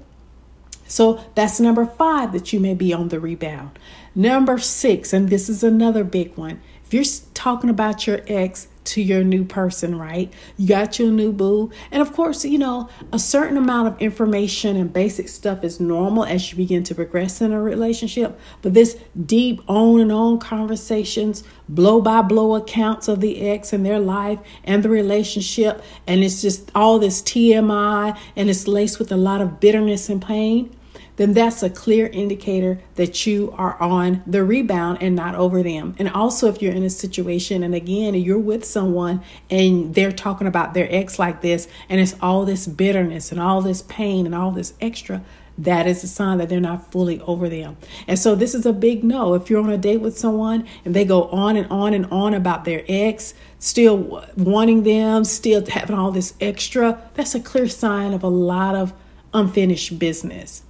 So 0.90 1.24
that's 1.36 1.60
number 1.60 1.86
five 1.86 2.34
that 2.34 2.52
you 2.52 2.60
may 2.60 2.74
be 2.74 2.94
on 2.94 3.10
the 3.10 3.20
rebound. 3.20 3.80
Number 4.16 4.58
six, 4.58 5.14
and 5.14 5.30
this 5.30 5.48
is 5.48 5.64
another 5.64 6.04
big 6.04 6.36
one. 6.36 6.60
If 6.84 6.94
you're 6.94 7.04
talking 7.34 7.70
about 7.70 8.08
your 8.08 8.22
ex, 8.28 8.68
to 8.90 9.02
your 9.04 9.24
new 9.24 9.46
person, 9.46 9.98
right? 9.98 10.34
You 10.58 10.68
got 10.68 10.98
your 10.98 11.12
new 11.12 11.32
boo. 11.32 11.70
And 11.92 12.02
of 12.02 12.12
course, 12.12 12.44
you 12.44 12.58
know, 12.58 12.90
a 13.14 13.20
certain 13.20 13.56
amount 13.56 13.88
of 13.88 14.02
information 14.02 14.76
and 14.76 14.92
basic 14.92 15.30
stuff 15.30 15.64
is 15.64 15.80
normal 15.80 16.26
as 16.26 16.50
you 16.50 16.58
begin 16.58 16.84
to 16.86 16.96
progress 16.96 17.40
in 17.40 17.52
a 17.52 17.62
relationship. 17.62 18.40
But 18.64 18.74
this 18.74 18.98
deep 19.26 19.62
on 19.68 20.00
and 20.00 20.12
on 20.12 20.40
conversations, 20.40 21.44
blow 21.68 22.02
by 22.02 22.24
blow 22.24 22.56
accounts 22.56 23.08
of 23.08 23.22
the 23.22 23.48
ex 23.48 23.72
and 23.74 23.86
their 23.86 24.00
life 24.00 24.40
and 24.64 24.82
the 24.82 24.90
relationship, 24.90 25.84
and 26.08 26.24
it's 26.24 26.42
just 26.42 26.72
all 26.74 26.98
this 26.98 27.22
TMI 27.22 28.18
and 28.36 28.50
it's 28.50 28.68
laced 28.68 28.98
with 28.98 29.12
a 29.12 29.18
lot 29.18 29.42
of 29.42 29.60
bitterness 29.60 30.10
and 30.10 30.22
pain 30.22 30.76
then 31.20 31.34
that's 31.34 31.62
a 31.62 31.70
clear 31.70 32.08
indicator 32.08 32.80
that 32.96 33.28
you 33.28 33.54
are 33.58 33.76
on 33.82 34.24
the 34.26 34.42
rebound 34.42 35.00
and 35.02 35.18
not 35.18 35.36
over 35.36 35.62
them. 35.62 35.94
And 36.00 36.08
also, 36.10 36.48
if 36.48 36.62
you're 36.62 36.72
in 36.72 36.84
a 36.84 36.90
situation 36.90 37.62
and 37.62 37.76
again, 37.76 38.14
you're 38.14 38.40
with 38.40 38.64
someone 38.64 39.22
and 39.50 39.94
they're 39.96 40.14
talking 40.14 40.48
about 40.48 40.74
their 40.74 40.88
ex 40.90 41.20
like 41.20 41.42
this, 41.42 41.68
and 41.90 42.00
it's 42.00 42.16
all 42.22 42.46
this 42.46 42.68
bitterness 42.68 43.34
and 43.34 43.42
all 43.42 43.62
this 43.62 43.82
pain 43.82 44.26
and 44.26 44.34
all 44.34 44.52
this 44.52 44.76
extra, 44.80 45.22
that 45.58 45.88
is 45.88 46.06
a 46.06 46.08
sign 46.08 46.38
that 46.38 46.48
they're 46.48 46.62
not 46.62 46.90
fully 46.90 47.20
over 47.24 47.50
them. 47.50 47.76
And 48.08 48.18
so 48.18 48.34
this 48.34 48.56
is 48.56 48.66
a 48.66 48.72
big 48.72 49.04
no. 49.04 49.34
If 49.34 49.50
you're 49.50 49.62
on 49.62 49.70
a 49.70 49.78
date 49.78 50.00
with 50.00 50.18
someone 50.18 50.66
and 50.86 50.96
they 50.96 51.04
go 51.04 51.24
on 51.24 51.58
and 51.58 51.70
on 51.70 51.94
and 51.94 52.06
on 52.06 52.34
about 52.34 52.64
their 52.64 52.86
ex, 52.88 53.34
still 53.60 54.26
wanting 54.38 54.84
them, 54.84 55.26
still 55.26 55.66
having 55.66 55.98
all 55.98 56.12
this 56.12 56.34
extra, 56.40 57.10
that's 57.16 57.36
a 57.36 57.42
clear 57.42 57.68
sign 57.68 58.14
of 58.14 58.24
a 58.24 58.30
lot 58.30 58.74
of 58.74 58.94
unfinished 59.34 60.00
business. 60.00 60.64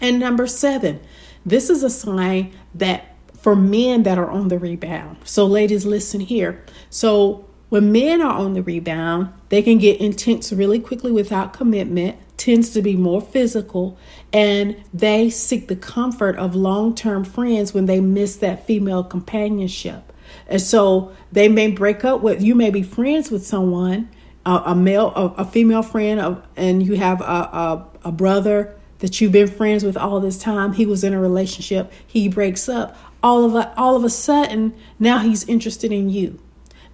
And 0.00 0.18
number 0.20 0.46
seven, 0.46 1.00
this 1.44 1.70
is 1.70 1.82
a 1.82 1.90
sign 1.90 2.52
that 2.74 3.14
for 3.38 3.54
men 3.54 4.02
that 4.02 4.18
are 4.18 4.30
on 4.30 4.48
the 4.48 4.58
rebound. 4.58 5.18
So, 5.24 5.46
ladies, 5.46 5.86
listen 5.86 6.20
here. 6.20 6.64
So, 6.90 7.44
when 7.68 7.92
men 7.92 8.20
are 8.20 8.36
on 8.36 8.54
the 8.54 8.62
rebound, 8.62 9.32
they 9.48 9.62
can 9.62 9.78
get 9.78 10.00
intense 10.00 10.52
really 10.52 10.78
quickly 10.78 11.10
without 11.10 11.52
commitment, 11.52 12.16
tends 12.36 12.70
to 12.70 12.82
be 12.82 12.96
more 12.96 13.20
physical, 13.20 13.98
and 14.32 14.76
they 14.94 15.30
seek 15.30 15.68
the 15.68 15.76
comfort 15.76 16.36
of 16.36 16.54
long 16.54 16.94
term 16.94 17.24
friends 17.24 17.74
when 17.74 17.86
they 17.86 18.00
miss 18.00 18.36
that 18.36 18.66
female 18.66 19.02
companionship. 19.02 20.12
And 20.48 20.60
so 20.60 21.12
they 21.32 21.48
may 21.48 21.70
break 21.70 22.04
up 22.04 22.20
with 22.20 22.42
you, 22.42 22.54
may 22.54 22.70
be 22.70 22.82
friends 22.82 23.30
with 23.30 23.46
someone 23.46 24.08
a, 24.46 24.62
a 24.66 24.74
male, 24.74 25.12
a, 25.14 25.42
a, 25.42 25.44
female 25.44 25.82
friend, 25.82 26.40
and 26.56 26.86
you 26.86 26.94
have 26.94 27.20
a, 27.20 27.24
a, 27.24 27.86
a 28.04 28.12
brother 28.12 28.76
that 28.98 29.20
you've 29.20 29.32
been 29.32 29.48
friends 29.48 29.84
with 29.84 29.96
all 29.96 30.20
this 30.20 30.38
time. 30.38 30.74
He 30.74 30.86
was 30.86 31.04
in 31.04 31.12
a 31.12 31.20
relationship. 31.20 31.92
He 32.06 32.28
breaks 32.28 32.68
up. 32.68 32.96
All 33.22 33.44
of 33.44 33.54
a, 33.54 33.74
all 33.76 33.96
of 33.96 34.04
a 34.04 34.10
sudden, 34.10 34.74
now 34.98 35.18
he's 35.18 35.48
interested 35.48 35.92
in 35.92 36.10
you. 36.10 36.38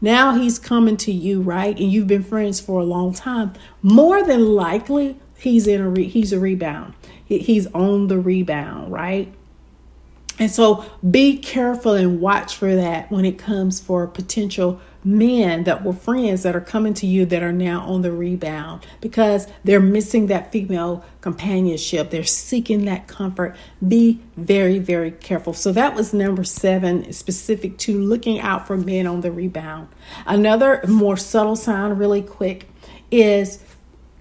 Now 0.01 0.35
he's 0.35 0.59
coming 0.59 0.97
to 0.99 1.12
you, 1.12 1.41
right? 1.41 1.79
And 1.79 1.93
you've 1.93 2.09
been 2.09 2.25
friends 2.25 2.59
for 2.59 2.81
a 2.81 2.85
long 2.85 3.15
time. 3.15 3.53
More 3.83 4.23
than 4.25 4.55
likely, 4.55 5.17
he's 5.38 5.67
in 5.67 5.81
a 5.81 5.88
re- 5.88 6.09
he's 6.09 6.33
a 6.33 6.41
rebound. 6.41 6.95
He's 7.25 7.67
on 7.69 8.09
the 8.09 8.19
rebound, 8.19 8.93
right? 8.93 9.33
And 10.38 10.51
so 10.51 10.85
be 11.09 11.38
careful 11.38 11.95
and 11.95 12.21
watch 12.21 12.57
for 12.57 12.75
that 12.75 13.11
when 13.11 13.25
it 13.25 13.38
comes 13.38 13.81
for 13.81 14.07
potential 14.07 14.81
men 15.05 15.65
that 15.65 15.85
were 15.85 15.93
friends 15.93 16.43
that 16.43 16.55
are 16.55 16.61
coming 16.61 16.95
to 16.95 17.07
you 17.07 17.27
that 17.27 17.43
are 17.43 17.53
now 17.53 17.81
on 17.83 18.03
the 18.03 18.12
rebound 18.12 18.87
because 19.01 19.47
they're 19.65 19.81
missing 19.81 20.27
that 20.29 20.53
female 20.53 21.05
companionship. 21.21 22.11
They're 22.11 22.25
seeking 22.25 22.85
that 22.85 23.07
comfort. 23.07 23.57
Be 23.87 24.21
very, 24.37 24.79
very 24.79 25.11
careful. 25.11 25.55
So 25.55 25.73
that 25.73 25.95
was 25.95 26.12
number 26.12 26.45
seven, 26.45 27.12
specific 27.12 27.79
to 27.79 27.99
looking 27.99 28.41
out 28.41 28.67
for 28.67 28.77
men 28.77 29.07
on 29.07 29.21
the 29.21 29.33
rebound. 29.33 29.88
Another 30.27 30.83
more 30.87 31.17
subtle 31.17 31.57
sign, 31.57 31.93
really 31.93 32.23
quick, 32.23 32.69
is 33.11 33.62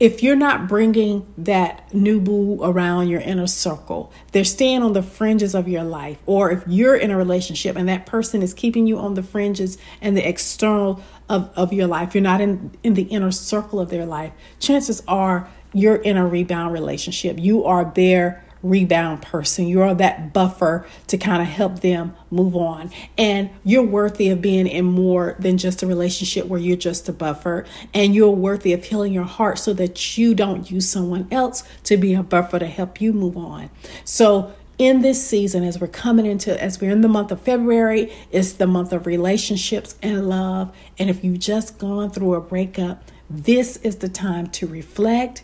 if 0.01 0.23
you're 0.23 0.35
not 0.35 0.67
bringing 0.67 1.31
that 1.37 1.93
new 1.93 2.19
boo 2.19 2.59
around 2.63 3.07
your 3.07 3.21
inner 3.21 3.45
circle, 3.45 4.11
they're 4.31 4.43
staying 4.43 4.81
on 4.81 4.93
the 4.93 5.03
fringes 5.03 5.53
of 5.53 5.67
your 5.67 5.83
life, 5.83 6.17
or 6.25 6.49
if 6.49 6.63
you're 6.65 6.95
in 6.95 7.11
a 7.11 7.15
relationship 7.15 7.75
and 7.75 7.87
that 7.87 8.07
person 8.07 8.41
is 8.41 8.51
keeping 8.51 8.87
you 8.87 8.97
on 8.97 9.13
the 9.13 9.21
fringes 9.21 9.77
and 10.01 10.17
the 10.17 10.27
external 10.27 10.99
of, 11.29 11.51
of 11.55 11.71
your 11.71 11.85
life, 11.85 12.15
you're 12.15 12.23
not 12.23 12.41
in, 12.41 12.71
in 12.81 12.95
the 12.95 13.03
inner 13.03 13.29
circle 13.29 13.79
of 13.79 13.91
their 13.91 14.07
life, 14.07 14.31
chances 14.59 15.03
are 15.07 15.47
you're 15.71 15.97
in 15.97 16.17
a 16.17 16.25
rebound 16.25 16.73
relationship. 16.73 17.37
You 17.37 17.65
are 17.65 17.91
there 17.93 18.43
rebound 18.63 19.21
person. 19.21 19.67
You're 19.67 19.93
that 19.95 20.33
buffer 20.33 20.85
to 21.07 21.17
kind 21.17 21.41
of 21.41 21.47
help 21.47 21.81
them 21.81 22.15
move 22.29 22.55
on. 22.55 22.91
And 23.17 23.49
you're 23.63 23.83
worthy 23.83 24.29
of 24.29 24.41
being 24.41 24.67
in 24.67 24.85
more 24.85 25.35
than 25.39 25.57
just 25.57 25.83
a 25.83 25.87
relationship 25.87 26.47
where 26.47 26.59
you're 26.59 26.77
just 26.77 27.09
a 27.09 27.13
buffer. 27.13 27.65
And 27.93 28.13
you're 28.13 28.29
worthy 28.29 28.73
of 28.73 28.83
healing 28.83 29.13
your 29.13 29.23
heart 29.23 29.59
so 29.59 29.73
that 29.73 30.17
you 30.17 30.35
don't 30.35 30.69
use 30.69 30.89
someone 30.89 31.27
else 31.31 31.63
to 31.83 31.97
be 31.97 32.13
a 32.13 32.23
buffer 32.23 32.59
to 32.59 32.67
help 32.67 33.01
you 33.01 33.13
move 33.13 33.37
on. 33.37 33.69
So, 34.03 34.53
in 34.77 35.03
this 35.03 35.23
season, 35.23 35.63
as 35.63 35.79
we're 35.79 35.85
coming 35.85 36.25
into, 36.25 36.59
as 36.59 36.81
we're 36.81 36.89
in 36.89 37.01
the 37.01 37.07
month 37.07 37.31
of 37.31 37.39
February, 37.41 38.11
it's 38.31 38.53
the 38.53 38.65
month 38.65 38.91
of 38.93 39.05
relationships 39.05 39.95
and 40.01 40.27
love. 40.27 40.75
And 40.97 41.07
if 41.07 41.23
you've 41.23 41.37
just 41.37 41.77
gone 41.77 42.09
through 42.09 42.33
a 42.33 42.41
breakup, 42.41 43.03
this 43.29 43.77
is 43.77 43.97
the 43.97 44.09
time 44.09 44.47
to 44.47 44.65
reflect, 44.65 45.43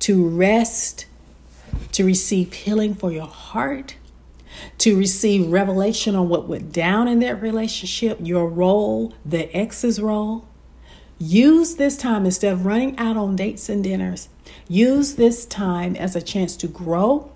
to 0.00 0.26
rest, 0.26 1.04
to 1.92 2.04
receive 2.04 2.52
healing 2.52 2.94
for 2.94 3.12
your 3.12 3.26
heart, 3.26 3.96
to 4.78 4.96
receive 4.96 5.50
revelation 5.50 6.14
on 6.14 6.28
what 6.28 6.48
went 6.48 6.72
down 6.72 7.08
in 7.08 7.20
that 7.20 7.40
relationship, 7.40 8.18
your 8.22 8.48
role, 8.48 9.14
the 9.24 9.54
ex's 9.56 10.00
role. 10.00 10.48
Use 11.18 11.76
this 11.76 11.96
time 11.96 12.24
instead 12.24 12.52
of 12.52 12.66
running 12.66 12.98
out 12.98 13.16
on 13.16 13.36
dates 13.36 13.68
and 13.68 13.84
dinners. 13.84 14.28
Use 14.68 15.14
this 15.14 15.46
time 15.46 15.94
as 15.96 16.16
a 16.16 16.22
chance 16.22 16.56
to 16.56 16.66
grow, 16.66 17.30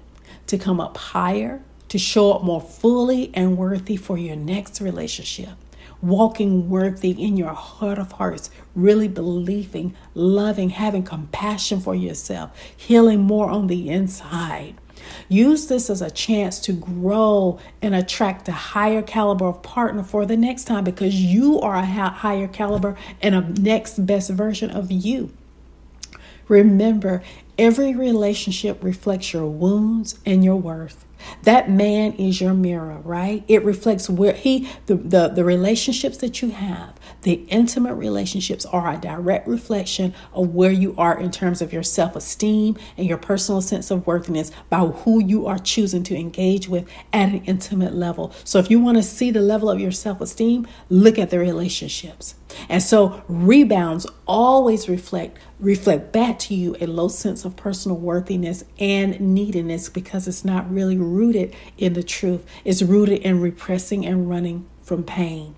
to 0.47 0.59
come 0.59 0.81
up 0.81 0.97
higher, 0.97 1.63
to 1.89 1.99
show 1.99 2.33
up 2.33 2.43
more 2.43 2.61
fully 2.61 3.31
and 3.35 3.57
worthy 3.57 3.97
for 3.97 4.19
your 4.19 4.37
next 4.37 4.81
relationship 4.81 5.51
walking 6.03 6.69
worthy 6.69 7.11
in 7.11 7.37
your 7.37 7.55
heart 7.55 7.99
of 7.99 8.13
hearts, 8.13 8.51
really 8.77 9.09
believing, 9.09 9.95
loving, 10.15 10.71
having 10.71 11.03
compassion 11.03 11.81
for 11.81 11.95
yourself, 11.95 12.57
healing 12.77 13.21
more 13.21 13.49
on 13.49 13.67
the 13.67 13.89
inside. 13.89 14.75
Use 15.29 15.67
this 15.67 15.91
as 15.91 16.03
a 16.03 16.11
chance 16.11 16.61
to 16.61 16.73
grow 16.73 17.59
and 17.83 17.95
attract 17.95 18.49
a 18.49 18.53
higher 18.53 19.03
caliber 19.03 19.47
of 19.47 19.63
partner 19.63 20.03
for 20.03 20.27
the 20.27 20.37
next 20.37 20.65
time 20.65 20.85
because 20.85 21.15
you 21.15 21.61
are 21.61 21.77
a 21.77 21.85
higher 21.85 22.49
caliber 22.49 22.97
and 23.21 23.35
a 23.35 23.41
next 23.41 24.07
best 24.07 24.31
version 24.31 24.71
of 24.71 24.91
you. 24.91 25.31
Remember, 26.49 27.23
every 27.59 27.95
relationship 27.95 28.83
reflects 28.83 29.33
your 29.33 29.47
wounds 29.47 30.19
and 30.25 30.45
your 30.45 30.57
worth. 30.57 31.05
That 31.43 31.71
man 31.71 32.13
is 32.15 32.41
your 32.41 32.55
mirror, 32.55 33.01
right? 33.05 33.45
It 33.49 33.65
reflects 33.65 34.09
where 34.09 34.35
he 34.35 34.69
the, 34.87 34.97
the 34.97 35.29
the 35.29 35.45
relationships 35.45 36.19
that 36.19 36.43
you 36.43 36.51
have, 36.51 36.99
the 37.23 37.45
intimate 37.49 37.95
relationships 37.95 38.65
are 38.67 38.93
a 38.93 38.97
direct 38.97 39.49
reflection 39.49 40.15
of 40.33 40.55
where 40.55 40.71
you 40.71 40.95
are 40.97 41.19
in 41.19 41.31
terms 41.31 41.61
of 41.61 41.73
your 41.73 41.83
self-esteem 41.83 42.77
and 42.97 43.07
your 43.07 43.19
personal 43.19 43.61
sense 43.61 43.91
of 43.91 44.07
worthiness 44.07 44.51
by 44.71 44.87
who 44.87 45.23
you 45.23 45.47
are 45.47 45.59
choosing 45.59 46.03
to 46.05 46.17
engage 46.17 46.69
with 46.69 46.89
at 47.13 47.31
an 47.31 47.45
intimate 47.45 47.95
level. 47.95 48.33
So 48.45 48.59
if 48.59 48.71
you 48.71 48.81
want 48.81 48.97
to 48.97 49.03
see 49.03 49.31
the 49.31 49.41
level 49.41 49.69
of 49.71 49.81
your 49.81 49.93
self-esteem, 49.93 50.67
look 50.89 51.19
at 51.19 51.31
the 51.31 51.39
relationships. 51.39 52.35
And 52.69 52.83
so 52.83 53.23
rebounds 53.29 54.07
always 54.27 54.89
reflect 54.89 55.39
reflect 55.59 56.13
back 56.13 56.39
to 56.39 56.55
you 56.55 56.77
a 56.81 56.87
low 56.87 57.09
sense 57.09 57.45
of 57.45 57.57
personal 57.57 57.97
worthiness 57.97 58.65
and 58.79 59.19
neediness 59.21 59.89
because 59.89 60.29
it's 60.29 60.45
not 60.45 60.71
really 60.73 60.99
rooted 60.99 61.55
in 61.79 61.95
the 61.95 62.03
truth. 62.03 62.45
It's 62.65 62.83
rooted 62.83 63.21
in 63.21 63.41
repressing 63.41 64.05
and 64.05 64.29
running 64.29 64.67
from 64.83 65.03
pain. 65.03 65.55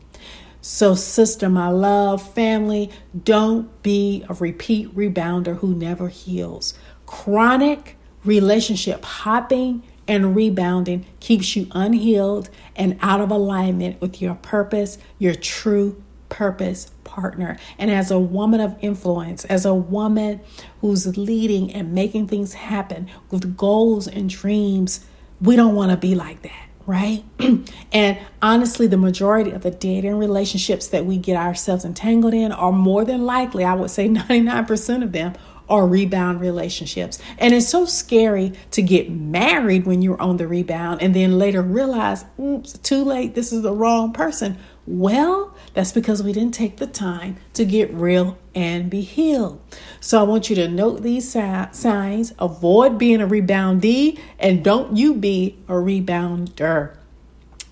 So, 0.61 0.95
sister, 0.95 1.49
my 1.49 1.69
love, 1.69 2.35
family, 2.35 2.91
don't 3.25 3.83
be 3.83 4.25
a 4.29 4.35
repeat 4.35 4.95
rebounder 4.95 5.59
who 5.59 5.75
never 5.75 6.09
heals. 6.09 6.75
Chronic 7.07 7.97
relationship 8.25 9.05
hopping 9.05 9.83
and 10.09 10.35
rebounding 10.35 11.07
keeps 11.21 11.55
you 11.55 11.69
unhealed 11.73 12.51
and 12.75 12.99
out 13.03 13.21
of 13.21 13.31
alignment 13.31 14.01
with 14.01 14.21
your 14.21 14.35
purpose, 14.35 14.99
your 15.19 15.35
true 15.35 16.03
purpose 16.29 16.91
partner. 17.05 17.57
And 17.79 17.91
as 17.91 18.11
a 18.11 18.19
woman 18.19 18.61
of 18.61 18.77
influence, 18.81 19.45
as 19.47 19.65
a 19.65 19.75
woman 19.75 20.41
who's 20.81 21.17
leading 21.17 21.73
and 21.73 21.93
making 21.93 22.29
things 22.29 22.55
happen 22.55 23.09
with 23.31 23.57
goals 23.57 24.07
and 24.07 24.29
dreams, 24.29 25.05
we 25.41 25.57
don't 25.57 25.75
want 25.75 25.91
to 25.91 25.97
be 25.97 26.15
like 26.15 26.43
that. 26.43 26.65
Right. 26.87 27.23
and 27.93 28.19
honestly, 28.41 28.87
the 28.87 28.97
majority 28.97 29.51
of 29.51 29.63
the 29.63 29.71
dating 29.71 30.15
relationships 30.15 30.89
that 30.89 31.05
we 31.05 31.19
get 31.19 31.37
ourselves 31.37 31.85
entangled 31.85 32.33
in 32.33 32.51
are 32.51 32.73
more 32.73 33.05
than 33.05 33.27
likely, 33.27 33.63
I 33.63 33.75
would 33.75 33.91
say 33.91 34.09
99% 34.09 35.03
of 35.03 35.13
them 35.13 35.35
are 35.69 35.87
rebound 35.87 36.41
relationships. 36.41 37.19
And 37.39 37.55
it's 37.55 37.69
so 37.69 37.85
scary 37.85 38.53
to 38.71 38.83
get 38.83 39.11
married 39.11 39.87
when 39.87 40.03
you're 40.03 40.21
on 40.21 40.39
the 40.39 40.49
rebound 40.49 41.03
and 41.03 41.15
then 41.15 41.39
later 41.39 41.63
realize, 41.63 42.25
oops, 42.41 42.79
too 42.79 43.05
late, 43.05 43.35
this 43.35 43.53
is 43.53 43.63
the 43.63 43.75
wrong 43.75 44.13
person. 44.13 44.59
Well, 44.91 45.55
that's 45.75 45.93
because 45.93 46.23
we 46.23 46.33
didn't 46.33 46.55
take 46.55 46.79
the 46.79 46.87
time 46.87 47.37
to 47.53 47.67
get 47.67 47.93
real 47.93 48.39
and 48.55 48.89
be 48.89 49.03
healed. 49.03 49.61
So 50.01 50.19
I 50.19 50.23
want 50.23 50.49
you 50.49 50.57
to 50.57 50.67
note 50.67 51.03
these 51.03 51.31
signs, 51.31 52.33
avoid 52.39 52.97
being 52.97 53.21
a 53.21 53.27
reboundee, 53.27 54.19
and 54.39 54.65
don't 54.65 54.97
you 54.97 55.13
be 55.13 55.59
a 55.69 55.75
rebounder. 55.75 56.98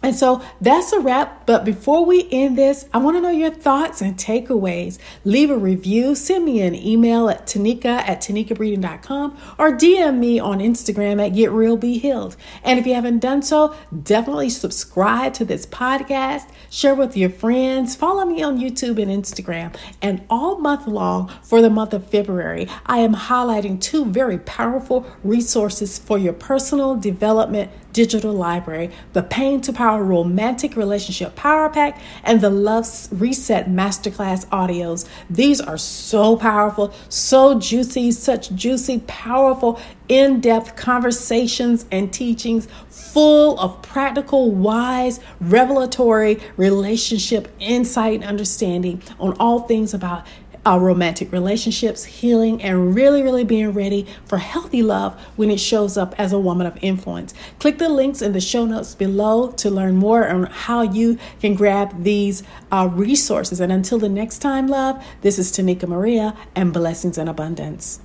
And 0.03 0.15
so 0.15 0.43
that's 0.61 0.93
a 0.93 1.01
wrap. 1.01 1.47
But 1.47 1.65
before 1.65 2.05
we 2.05 2.29
end 2.31 2.57
this, 2.57 2.89
I 2.93 2.99
want 2.99 3.17
to 3.17 3.21
know 3.21 3.31
your 3.31 3.51
thoughts 3.51 4.01
and 4.01 4.17
takeaways. 4.17 4.99
Leave 5.25 5.51
a 5.51 5.57
review, 5.57 6.15
send 6.15 6.45
me 6.45 6.61
an 6.61 6.75
email 6.75 7.29
at 7.29 7.47
tonika 7.47 7.87
at 7.87 8.21
tonikabreeden.com 8.21 9.37
or 9.59 9.73
DM 9.73 10.19
me 10.19 10.39
on 10.39 10.59
Instagram 10.59 11.25
at 11.25 11.35
Get 11.35 11.51
Real 11.51 11.77
Be 11.77 11.99
Healed. 11.99 12.37
And 12.63 12.79
if 12.79 12.87
you 12.87 12.95
haven't 12.95 13.21
done 13.21 13.43
so, 13.43 13.75
definitely 14.03 14.51
subscribe 14.51 15.35
to 15.35 15.45
this 15.45 15.67
podcast, 15.67 16.49
share 16.71 16.95
with 16.95 17.17
your 17.17 17.31
friends, 17.31 17.97
follow 17.97 18.25
me 18.25 18.43
on 18.43 18.59
YouTube 18.59 19.03
and 19.03 19.11
Instagram. 19.11 19.75
And 20.03 20.25
all 20.31 20.59
month 20.59 20.87
long 20.87 21.33
for 21.43 21.61
the 21.63 21.71
month 21.71 21.93
of 21.95 22.09
February, 22.09 22.69
I 22.85 22.99
am 22.99 23.15
highlighting 23.15 23.81
two 23.81 24.05
very 24.05 24.39
powerful 24.39 25.07
resources 25.25 25.99
for 25.99 26.19
your 26.19 26.33
personal 26.33 26.97
development 26.97 27.71
digital 27.97 28.35
library, 28.35 28.91
the 29.15 29.23
Pain 29.23 29.63
to 29.63 29.73
Power 29.73 30.05
Romantic 30.05 30.77
Relationship 30.77 31.35
Power 31.35 31.71
Pack, 31.71 31.99
and 32.23 32.43
the 32.43 32.51
Love 32.51 32.87
Reset 33.11 33.71
Masterclass 33.71 34.45
audios. 34.49 35.09
These 35.31 35.63
are 35.63 35.79
so 35.79 36.37
powerful, 36.37 36.93
so 37.09 37.59
juicy, 37.59 38.13
such 38.13 38.55
juicy, 38.55 39.03
powerful, 39.07 39.81
in 40.09 40.41
depth 40.41 40.77
conversations 40.77 41.87
and 41.91 42.13
teachings 42.13 42.69
full 42.91 43.59
of 43.59 43.81
practical, 43.81 44.51
wise, 44.51 45.19
revelatory 45.41 46.39
relationship 46.59 47.49
insight 47.59 48.17
and 48.17 48.25
understanding 48.25 49.03
on 49.19 49.35
all 49.41 49.61
things 49.61 49.95
about 49.95 50.27
our 50.67 50.81
romantic 50.81 51.31
relationships, 51.31 52.05
healing, 52.05 52.61
and 52.61 52.95
really, 52.95 53.23
really 53.23 53.45
being 53.45 53.71
ready 53.71 54.05
for 54.27 54.39
healthy 54.39 54.83
love 54.83 55.19
when 55.37 55.49
it 55.49 55.61
shows 55.61 55.97
up 55.97 56.13
as 56.19 56.33
a 56.33 56.39
woman 56.39 56.67
of 56.67 56.77
influence. 56.83 57.33
Click 57.61 57.79
the 57.79 57.89
links 57.89 58.21
in 58.21 58.33
the 58.33 58.41
show 58.41 58.67
notes 58.67 58.95
below 58.95 59.53
to 59.53 59.71
learn 59.71 59.97
more 59.97 60.29
on 60.29 60.45
how 60.47 60.83
you 60.83 61.19
can 61.41 61.55
grab 61.55 62.03
these 62.03 62.43
uh, 62.73 62.89
resources. 62.93 63.61
And 63.61 63.71
until 63.71 64.01
the 64.01 64.09
next 64.09 64.41
time, 64.41 64.67
love, 64.67 65.03
this 65.23 65.39
is 65.39 65.53
Tonika 65.53 65.87
Maria 65.87 66.37
and 66.57 66.73
Blessings 66.73 67.17
in 67.17 67.29
Abundance. 67.29 68.01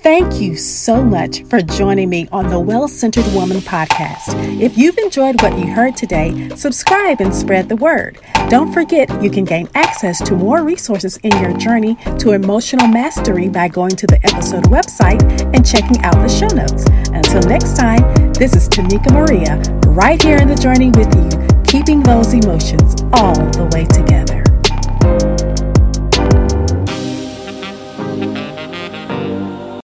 Thank 0.00 0.40
you 0.40 0.56
so 0.56 1.02
much 1.02 1.42
for 1.44 1.60
joining 1.60 2.08
me 2.08 2.28
on 2.30 2.48
the 2.48 2.60
Well 2.60 2.86
Centered 2.86 3.26
Woman 3.34 3.56
podcast. 3.58 4.28
If 4.60 4.78
you've 4.78 4.96
enjoyed 4.96 5.42
what 5.42 5.58
you 5.58 5.66
heard 5.66 5.96
today, 5.96 6.50
subscribe 6.54 7.20
and 7.20 7.34
spread 7.34 7.68
the 7.68 7.74
word. 7.74 8.20
Don't 8.48 8.72
forget 8.72 9.10
you 9.20 9.28
can 9.28 9.44
gain 9.44 9.68
access 9.74 10.22
to 10.22 10.36
more 10.36 10.62
resources 10.62 11.16
in 11.24 11.32
your 11.42 11.52
journey 11.58 11.96
to 12.20 12.30
emotional 12.30 12.86
mastery 12.86 13.48
by 13.48 13.66
going 13.66 13.96
to 13.96 14.06
the 14.06 14.20
episode 14.24 14.64
website 14.66 15.20
and 15.52 15.66
checking 15.66 16.00
out 16.04 16.14
the 16.14 16.28
show 16.28 16.54
notes. 16.54 16.84
Until 17.12 17.42
next 17.48 17.76
time, 17.76 18.32
this 18.34 18.54
is 18.54 18.68
Tonika 18.68 19.12
Maria, 19.12 19.56
right 19.90 20.22
here 20.22 20.36
in 20.36 20.46
the 20.46 20.54
journey 20.54 20.90
with 20.90 21.12
you, 21.12 21.62
keeping 21.64 22.04
those 22.04 22.32
emotions 22.34 23.02
all 23.14 23.34
the 23.34 23.68
way 23.74 23.84
together. 23.84 24.37